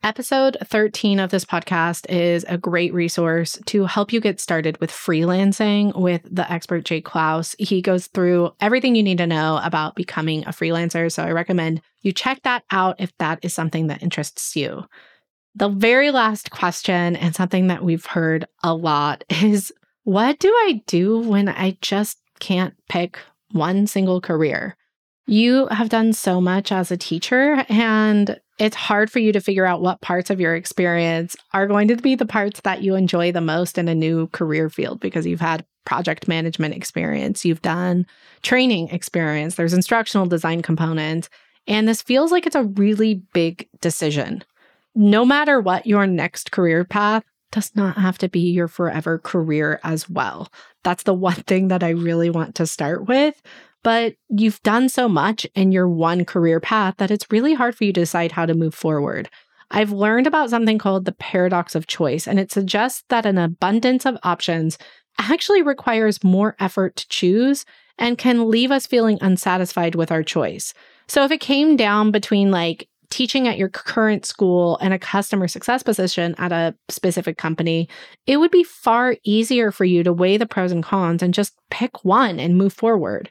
Episode 0.05 0.57
13 0.65 1.21
of 1.21 1.31
this 1.31 1.45
podcast 1.45 2.11
is 2.11 2.45
a 2.49 2.59
great 2.59 2.93
resource 2.93 3.61
to 3.67 3.85
help 3.85 4.13
you 4.13 4.21
get 4.21 4.41
started 4.41 4.77
with 4.81 4.91
freelancing 4.91 5.97
with 5.97 6.23
the 6.29 6.51
expert 6.51 6.85
Jake 6.85 7.05
Klaus. 7.05 7.55
He 7.57 7.81
goes 7.81 8.09
through 8.09 8.51
everything 8.61 8.97
you 8.97 9.05
need 9.05 9.19
to 9.19 9.29
know 9.29 9.61
about 9.63 9.95
becoming 9.95 10.43
a 10.43 10.49
freelancer. 10.49 11.11
So 11.13 11.23
I 11.23 11.31
recommend 11.31 11.83
you 12.01 12.11
check 12.11 12.43
that 12.43 12.65
out 12.73 12.97
if 12.99 13.17
that 13.19 13.39
is 13.43 13.55
something 13.55 13.87
that 13.87 14.03
interests 14.03 14.57
you. 14.57 14.83
The 15.55 15.69
very 15.69 16.11
last 16.11 16.51
question, 16.51 17.15
and 17.15 17.33
something 17.33 17.69
that 17.69 17.85
we've 17.85 18.07
heard 18.07 18.45
a 18.65 18.75
lot, 18.75 19.23
is 19.29 19.73
what 20.03 20.41
do 20.41 20.49
I 20.49 20.83
do 20.89 21.21
when 21.21 21.49
I 21.49 21.79
just 21.81 22.19
can't 22.41 22.75
pick 22.89 23.21
one 23.53 23.87
single 23.87 24.21
career? 24.21 24.77
You 25.27 25.67
have 25.69 25.89
done 25.89 26.13
so 26.13 26.41
much 26.41 26.73
as 26.73 26.91
a 26.91 26.97
teacher, 26.97 27.65
and 27.69 28.41
it's 28.59 28.77
hard 28.77 29.11
for 29.11 29.21
you 29.21 29.33
to 29.33 29.41
figure 29.41 29.65
out 29.65 29.81
what 29.81 30.01
parts 30.01 30.31
of 30.31 30.41
your 30.41 30.55
experience 30.55 31.37
are 31.53 31.67
going 31.67 31.89
to 31.89 31.97
be 31.97 32.15
the 32.15 32.27
parts 32.27 32.61
that 32.63 32.83
you 32.83 32.97
enjoy 32.97 33.31
the 33.31 33.41
most 33.41 33.79
in 33.79 33.89
a 33.89 33.95
new 33.95 34.27
career 34.29 34.69
field 34.69 35.01
because 35.01 35.27
you've 35.27 35.41
had 35.41 35.65
project 35.85 36.29
management 36.29 36.75
experience, 36.75 37.45
you've 37.45 37.63
done 37.63 38.07
training 38.43 38.89
experience, 38.89 39.55
there's 39.55 39.73
instructional 39.73 40.27
design 40.27 40.63
components, 40.63 41.29
and 41.67 41.89
this 41.89 42.03
feels 42.03 42.33
like 42.33 42.47
it's 42.47 42.57
a 42.57 42.65
really 42.65 43.23
big 43.33 43.69
decision. 43.81 44.43
No 44.95 45.25
matter 45.25 45.61
what 45.61 45.87
your 45.87 46.07
next 46.07 46.51
career 46.51 46.85
path 46.85 47.25
does 47.53 47.75
not 47.77 47.97
have 47.97 48.19
to 48.19 48.29
be 48.29 48.41
your 48.41 48.67
forever 48.67 49.19
career 49.19 49.79
as 49.85 50.09
well. 50.09 50.51
That's 50.83 51.05
the 51.05 51.15
one 51.15 51.35
thing 51.35 51.69
that 51.69 51.85
I 51.85 51.91
really 51.91 52.31
want 52.31 52.55
to 52.57 52.67
start 52.67 53.07
with. 53.07 53.41
But 53.83 54.15
you've 54.29 54.63
done 54.63 54.89
so 54.89 55.09
much 55.09 55.47
in 55.55 55.73
your 55.73 55.89
one 55.89 56.25
career 56.25 56.61
path 56.61 56.95
that 56.99 57.11
it's 57.11 57.27
really 57.31 57.55
hard 57.55 57.75
for 57.75 57.85
you 57.85 57.93
to 57.93 58.01
decide 58.01 58.33
how 58.33 58.47
to 58.47 58.55
move 58.55 58.75
forward. 58.75 59.29
I've 59.71 59.91
learned 59.91 60.27
about 60.27 60.51
something 60.51 60.79
called 60.79 61.05
the 61.05 61.13
paradox 61.13 61.75
of 61.75 61.87
choice, 61.87 62.29
and 62.29 62.39
it 62.39 62.53
suggests 62.53 63.05
that 63.09 63.27
an 63.27 63.39
abundance 63.39 64.05
of 64.05 64.19
options 64.23 64.79
actually 65.19 65.63
requires 65.63 66.23
more 66.23 66.55
effort 66.61 66.97
to 66.97 67.09
choose 67.09 67.65
and 67.99 68.19
can 68.19 68.51
leave 68.51 68.71
us 68.71 68.87
feeling 68.87 69.19
unsatisfied 69.21 69.95
with 69.95 70.13
our 70.13 70.23
choice. 70.23 70.75
So 71.09 71.25
if 71.25 71.31
it 71.31 71.41
came 71.41 71.77
down 71.77 72.11
between 72.11 72.51
like 72.51 72.89
teaching 73.11 73.47
at 73.47 73.59
your 73.59 73.69
current 73.69 74.25
school 74.25 74.79
and 74.81 74.95
a 74.95 74.99
customer 74.99 75.47
success 75.47 75.83
position 75.83 76.35
at 76.39 76.51
a 76.51 76.75
specific 76.89 77.37
company, 77.37 77.89
it 78.27 78.39
would 78.39 78.51
be 78.51 78.65
far 78.65 79.17
easier 79.23 79.71
for 79.71 79.85
you 79.85 80.03
to 80.03 80.13
weigh 80.13 80.39
the 80.39 80.47
pros 80.47 80.73
and 80.73 80.83
cons 80.83 81.23
and 81.23 81.35
just 81.35 81.55
pick 81.71 82.05
one 82.05 82.41
and 82.41 82.57
move 82.57 82.73
forward. 82.73 83.31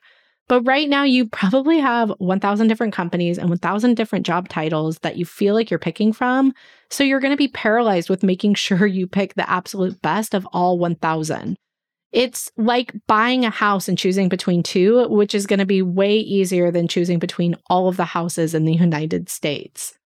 But 0.51 0.67
right 0.67 0.89
now, 0.89 1.05
you 1.05 1.27
probably 1.27 1.79
have 1.79 2.09
1,000 2.17 2.67
different 2.67 2.93
companies 2.93 3.37
and 3.37 3.47
1,000 3.47 3.95
different 3.95 4.25
job 4.25 4.49
titles 4.49 4.99
that 4.99 5.15
you 5.15 5.23
feel 5.23 5.55
like 5.55 5.71
you're 5.71 5.79
picking 5.79 6.11
from. 6.11 6.53
So 6.89 7.05
you're 7.05 7.21
going 7.21 7.31
to 7.31 7.37
be 7.37 7.47
paralyzed 7.47 8.09
with 8.09 8.21
making 8.21 8.55
sure 8.55 8.85
you 8.85 9.07
pick 9.07 9.35
the 9.35 9.49
absolute 9.49 10.01
best 10.01 10.33
of 10.33 10.45
all 10.47 10.77
1,000. 10.77 11.55
It's 12.11 12.51
like 12.57 12.93
buying 13.07 13.45
a 13.45 13.49
house 13.49 13.87
and 13.87 13.97
choosing 13.97 14.27
between 14.27 14.61
two, 14.61 15.07
which 15.07 15.33
is 15.33 15.47
going 15.47 15.59
to 15.59 15.65
be 15.65 15.81
way 15.81 16.17
easier 16.17 16.69
than 16.69 16.89
choosing 16.89 17.17
between 17.17 17.55
all 17.67 17.87
of 17.87 17.95
the 17.95 18.03
houses 18.03 18.53
in 18.53 18.65
the 18.65 18.73
United 18.73 19.29
States. 19.29 19.97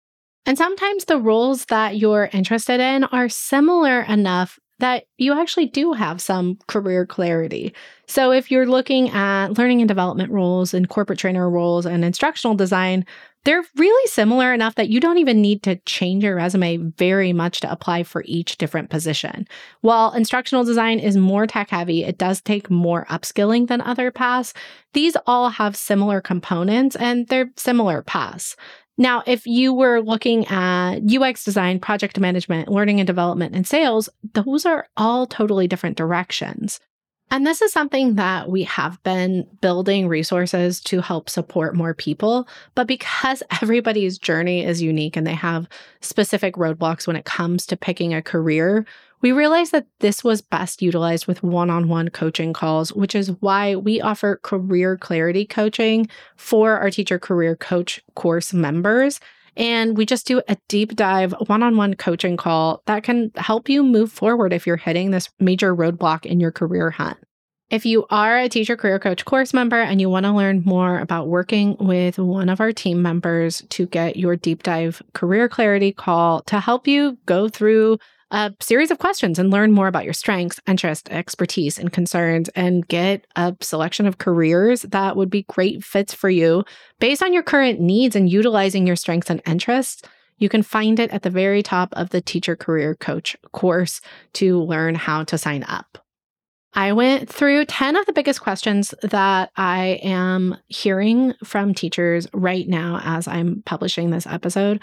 And 0.45 0.59
sometimes 0.59 1.05
the 1.05 1.19
roles 1.19 1.65
that 1.69 1.97
you're 1.97 2.29
interested 2.31 2.79
in 2.79 3.03
are 3.05 3.29
similar 3.29 4.01
enough 4.01 4.59
that 4.79 5.05
you 5.17 5.39
actually 5.39 5.67
do 5.67 5.93
have 5.93 6.21
some 6.21 6.57
career 6.67 7.05
clarity. 7.05 7.73
So, 8.07 8.31
if 8.31 8.51
you're 8.51 8.65
looking 8.65 9.09
at 9.09 9.57
learning 9.57 9.81
and 9.81 9.87
development 9.87 10.31
roles 10.31 10.73
and 10.73 10.89
corporate 10.89 11.19
trainer 11.19 11.49
roles 11.49 11.85
and 11.85 12.03
instructional 12.03 12.55
design, 12.55 13.05
they're 13.45 13.63
really 13.77 14.07
similar 14.07 14.53
enough 14.53 14.73
that 14.75 14.89
you 14.89 14.99
don't 14.99 15.19
even 15.19 15.39
need 15.39 15.61
to 15.63 15.75
change 15.85 16.23
your 16.23 16.35
resume 16.35 16.77
very 16.77 17.31
much 17.31 17.59
to 17.59 17.71
apply 17.71 18.01
for 18.01 18.23
each 18.25 18.57
different 18.57 18.89
position. 18.89 19.47
While 19.81 20.13
instructional 20.13 20.63
design 20.63 20.99
is 20.99 21.15
more 21.15 21.45
tech 21.45 21.69
heavy, 21.69 22.03
it 22.03 22.17
does 22.17 22.41
take 22.41 22.71
more 22.71 23.05
upskilling 23.05 23.67
than 23.67 23.81
other 23.81 24.09
paths. 24.09 24.53
These 24.93 25.15
all 25.27 25.49
have 25.49 25.75
similar 25.75 26.21
components 26.21 26.95
and 26.95 27.27
they're 27.27 27.51
similar 27.55 28.01
paths. 28.01 28.55
Now, 28.97 29.23
if 29.25 29.45
you 29.45 29.73
were 29.73 30.01
looking 30.01 30.47
at 30.47 30.99
UX 30.99 31.43
design, 31.43 31.79
project 31.79 32.19
management, 32.19 32.69
learning 32.69 32.99
and 32.99 33.07
development, 33.07 33.55
and 33.55 33.67
sales, 33.67 34.07
those 34.33 34.65
are 34.65 34.87
all 34.95 35.27
totally 35.27 35.67
different 35.67 35.97
directions. 35.97 36.79
And 37.31 37.45
this 37.45 37.61
is 37.61 37.73
something 37.73 38.15
that 38.15 38.49
we 38.49 38.63
have 38.63 39.01
been 39.03 39.47
building 39.59 40.07
resources 40.07 40.79
to 40.81 41.01
help 41.01 41.29
support 41.29 41.75
more 41.75 41.93
people. 41.93 42.47
But 42.75 42.87
because 42.87 43.41
everybody's 43.61 44.17
journey 44.17 44.63
is 44.63 44.81
unique 44.81 45.17
and 45.17 45.25
they 45.25 45.33
have 45.33 45.67
specific 46.01 46.55
roadblocks 46.55 47.07
when 47.07 47.15
it 47.15 47.25
comes 47.25 47.65
to 47.67 47.77
picking 47.77 48.13
a 48.13 48.21
career, 48.21 48.85
we 49.25 49.31
realized 49.31 49.71
that 49.71 49.87
this 50.01 50.23
was 50.23 50.43
best 50.43 50.83
utilized 50.83 51.25
with 51.25 51.41
one 51.41 51.71
on 51.71 51.87
one 51.87 52.09
coaching 52.09 52.53
calls, 52.53 52.93
which 52.93 53.15
is 53.15 53.31
why 53.39 53.75
we 53.75 53.99
offer 53.99 54.39
career 54.43 54.97
clarity 54.97 55.47
coaching 55.47 56.07
for 56.35 56.77
our 56.77 56.91
teacher 56.91 57.17
career 57.17 57.55
coach 57.55 57.99
course 58.13 58.53
members. 58.53 59.19
And 59.57 59.97
we 59.97 60.05
just 60.05 60.27
do 60.27 60.43
a 60.47 60.57
deep 60.67 60.95
dive 60.95 61.33
one 61.47 61.63
on 61.63 61.75
one 61.75 61.95
coaching 61.95 62.37
call 62.37 62.83
that 62.85 63.01
can 63.01 63.31
help 63.35 63.67
you 63.67 63.81
move 63.81 64.11
forward 64.11 64.53
if 64.53 64.67
you're 64.67 64.77
hitting 64.77 65.09
this 65.09 65.31
major 65.39 65.75
roadblock 65.75 66.27
in 66.27 66.39
your 66.39 66.51
career 66.51 66.91
hunt. 66.91 67.17
If 67.71 67.83
you 67.83 68.05
are 68.11 68.37
a 68.37 68.47
teacher 68.47 68.77
career 68.77 68.99
coach 68.99 69.25
course 69.25 69.55
member 69.55 69.81
and 69.81 69.99
you 69.99 70.07
want 70.07 70.27
to 70.27 70.33
learn 70.33 70.61
more 70.67 70.99
about 70.99 71.29
working 71.29 71.77
with 71.79 72.19
one 72.19 72.47
of 72.47 72.61
our 72.61 72.71
team 72.71 73.01
members 73.01 73.63
to 73.69 73.87
get 73.87 74.17
your 74.17 74.35
deep 74.35 74.61
dive 74.61 75.01
career 75.13 75.49
clarity 75.49 75.91
call 75.91 76.43
to 76.43 76.59
help 76.59 76.87
you 76.87 77.17
go 77.25 77.49
through 77.49 77.97
a 78.35 78.53
series 78.59 78.91
of 78.91 78.99
questions 78.99 79.39
and 79.39 79.49
learn 79.49 79.71
more 79.71 79.87
about 79.87 80.03
your 80.03 80.13
strengths, 80.13 80.59
interests, 80.67 81.09
expertise, 81.09 81.79
and 81.79 81.93
concerns, 81.93 82.49
and 82.49 82.85
get 82.89 83.25
a 83.37 83.55
selection 83.61 84.05
of 84.05 84.17
careers 84.17 84.81
that 84.81 85.15
would 85.15 85.29
be 85.29 85.43
great 85.43 85.85
fits 85.85 86.13
for 86.13 86.29
you 86.29 86.65
based 86.99 87.23
on 87.23 87.31
your 87.31 87.43
current 87.43 87.79
needs 87.79 88.13
and 88.13 88.29
utilizing 88.29 88.85
your 88.85 88.97
strengths 88.97 89.29
and 89.29 89.41
interests. 89.47 90.01
You 90.37 90.49
can 90.49 90.63
find 90.63 90.99
it 90.99 91.11
at 91.11 91.23
the 91.23 91.29
very 91.29 91.63
top 91.63 91.93
of 91.93 92.09
the 92.09 92.19
Teacher 92.19 92.57
Career 92.57 92.93
Coach 92.95 93.37
course 93.53 94.01
to 94.33 94.61
learn 94.61 94.95
how 94.95 95.23
to 95.23 95.37
sign 95.37 95.63
up. 95.63 95.97
I 96.73 96.91
went 96.91 97.29
through 97.29 97.63
10 97.63 97.95
of 97.95 98.05
the 98.05 98.11
biggest 98.11 98.41
questions 98.41 98.93
that 99.01 99.49
I 99.55 100.01
am 100.03 100.57
hearing 100.67 101.35
from 101.45 101.73
teachers 101.73 102.27
right 102.33 102.67
now 102.67 102.99
as 103.01 103.29
I'm 103.29 103.63
publishing 103.65 104.09
this 104.09 104.27
episode. 104.27 104.81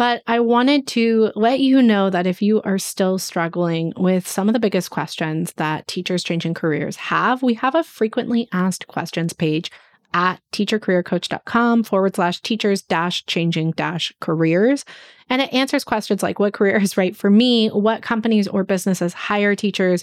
But 0.00 0.22
I 0.26 0.40
wanted 0.40 0.86
to 0.86 1.30
let 1.36 1.60
you 1.60 1.82
know 1.82 2.08
that 2.08 2.26
if 2.26 2.40
you 2.40 2.62
are 2.62 2.78
still 2.78 3.18
struggling 3.18 3.92
with 3.98 4.26
some 4.26 4.48
of 4.48 4.54
the 4.54 4.58
biggest 4.58 4.88
questions 4.88 5.52
that 5.58 5.86
teachers 5.88 6.24
changing 6.24 6.54
careers 6.54 6.96
have, 6.96 7.42
we 7.42 7.52
have 7.52 7.74
a 7.74 7.84
frequently 7.84 8.48
asked 8.50 8.86
questions 8.86 9.34
page 9.34 9.70
at 10.14 10.40
teachercareercoach.com 10.52 11.82
forward 11.82 12.14
slash 12.14 12.40
teachers 12.40 12.80
dash 12.80 13.26
changing 13.26 13.72
dash 13.72 14.10
careers. 14.20 14.86
And 15.28 15.42
it 15.42 15.52
answers 15.52 15.84
questions 15.84 16.22
like 16.22 16.38
what 16.38 16.54
career 16.54 16.78
is 16.78 16.96
right 16.96 17.14
for 17.14 17.28
me? 17.28 17.68
What 17.68 18.00
companies 18.00 18.48
or 18.48 18.64
businesses 18.64 19.12
hire 19.12 19.54
teachers? 19.54 20.02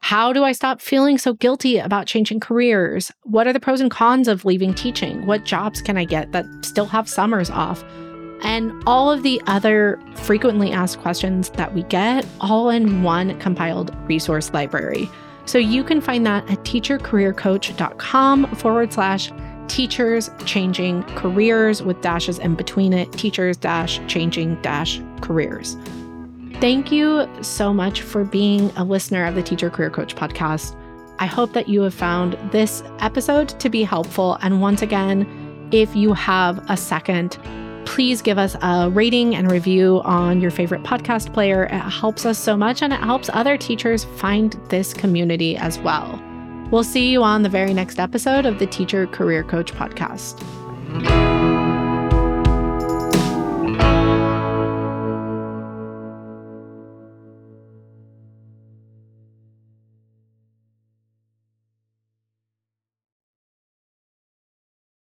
How 0.00 0.34
do 0.34 0.44
I 0.44 0.52
stop 0.52 0.82
feeling 0.82 1.16
so 1.16 1.32
guilty 1.32 1.78
about 1.78 2.06
changing 2.06 2.40
careers? 2.40 3.10
What 3.22 3.46
are 3.46 3.54
the 3.54 3.60
pros 3.60 3.80
and 3.80 3.90
cons 3.90 4.28
of 4.28 4.44
leaving 4.44 4.74
teaching? 4.74 5.24
What 5.24 5.46
jobs 5.46 5.80
can 5.80 5.96
I 5.96 6.04
get 6.04 6.32
that 6.32 6.44
still 6.66 6.84
have 6.84 7.08
summers 7.08 7.48
off? 7.48 7.82
And 8.42 8.72
all 8.86 9.10
of 9.10 9.22
the 9.22 9.40
other 9.46 10.00
frequently 10.14 10.72
asked 10.72 10.98
questions 10.98 11.50
that 11.50 11.74
we 11.74 11.82
get 11.84 12.26
all 12.40 12.70
in 12.70 13.02
one 13.02 13.38
compiled 13.40 13.94
resource 14.08 14.52
library. 14.52 15.08
So 15.44 15.58
you 15.58 15.82
can 15.82 16.00
find 16.00 16.26
that 16.26 16.48
at 16.50 16.58
teachercareercoach.com 16.58 18.54
forward 18.56 18.92
slash 18.92 19.32
teachers 19.68 20.30
changing 20.44 21.02
careers 21.14 21.82
with 21.82 22.00
dashes 22.00 22.38
in 22.38 22.54
between 22.54 22.92
it, 22.92 23.10
teachers 23.12 23.56
dash 23.56 24.00
changing 24.06 24.60
dash 24.62 25.00
careers. 25.20 25.76
Thank 26.60 26.90
you 26.90 27.28
so 27.40 27.72
much 27.72 28.02
for 28.02 28.24
being 28.24 28.70
a 28.76 28.84
listener 28.84 29.24
of 29.24 29.36
the 29.36 29.42
Teacher 29.42 29.70
Career 29.70 29.90
Coach 29.90 30.16
podcast. 30.16 30.74
I 31.20 31.26
hope 31.26 31.52
that 31.52 31.68
you 31.68 31.82
have 31.82 31.94
found 31.94 32.36
this 32.52 32.82
episode 32.98 33.48
to 33.60 33.68
be 33.68 33.84
helpful. 33.84 34.38
And 34.42 34.60
once 34.60 34.82
again, 34.82 35.68
if 35.70 35.94
you 35.94 36.12
have 36.14 36.64
a 36.68 36.76
second, 36.76 37.38
please 37.88 38.20
give 38.20 38.38
us 38.38 38.54
a 38.60 38.90
rating 38.90 39.34
and 39.34 39.50
review 39.50 40.02
on 40.04 40.42
your 40.42 40.50
favorite 40.50 40.82
podcast 40.82 41.32
player. 41.32 41.64
It 41.64 41.80
helps 41.80 42.26
us 42.26 42.38
so 42.38 42.54
much 42.56 42.82
and 42.82 42.92
it 42.92 43.00
helps 43.00 43.30
other 43.32 43.56
teachers 43.56 44.04
find 44.04 44.52
this 44.68 44.92
community 44.92 45.56
as 45.56 45.78
well. 45.78 46.22
We'll 46.70 46.84
see 46.84 47.10
you 47.10 47.22
on 47.22 47.42
the 47.42 47.48
very 47.48 47.72
next 47.72 47.98
episode 47.98 48.44
of 48.44 48.58
the 48.58 48.66
Teacher 48.66 49.06
Career 49.06 49.42
Coach 49.42 49.72
podcast. 49.72 50.38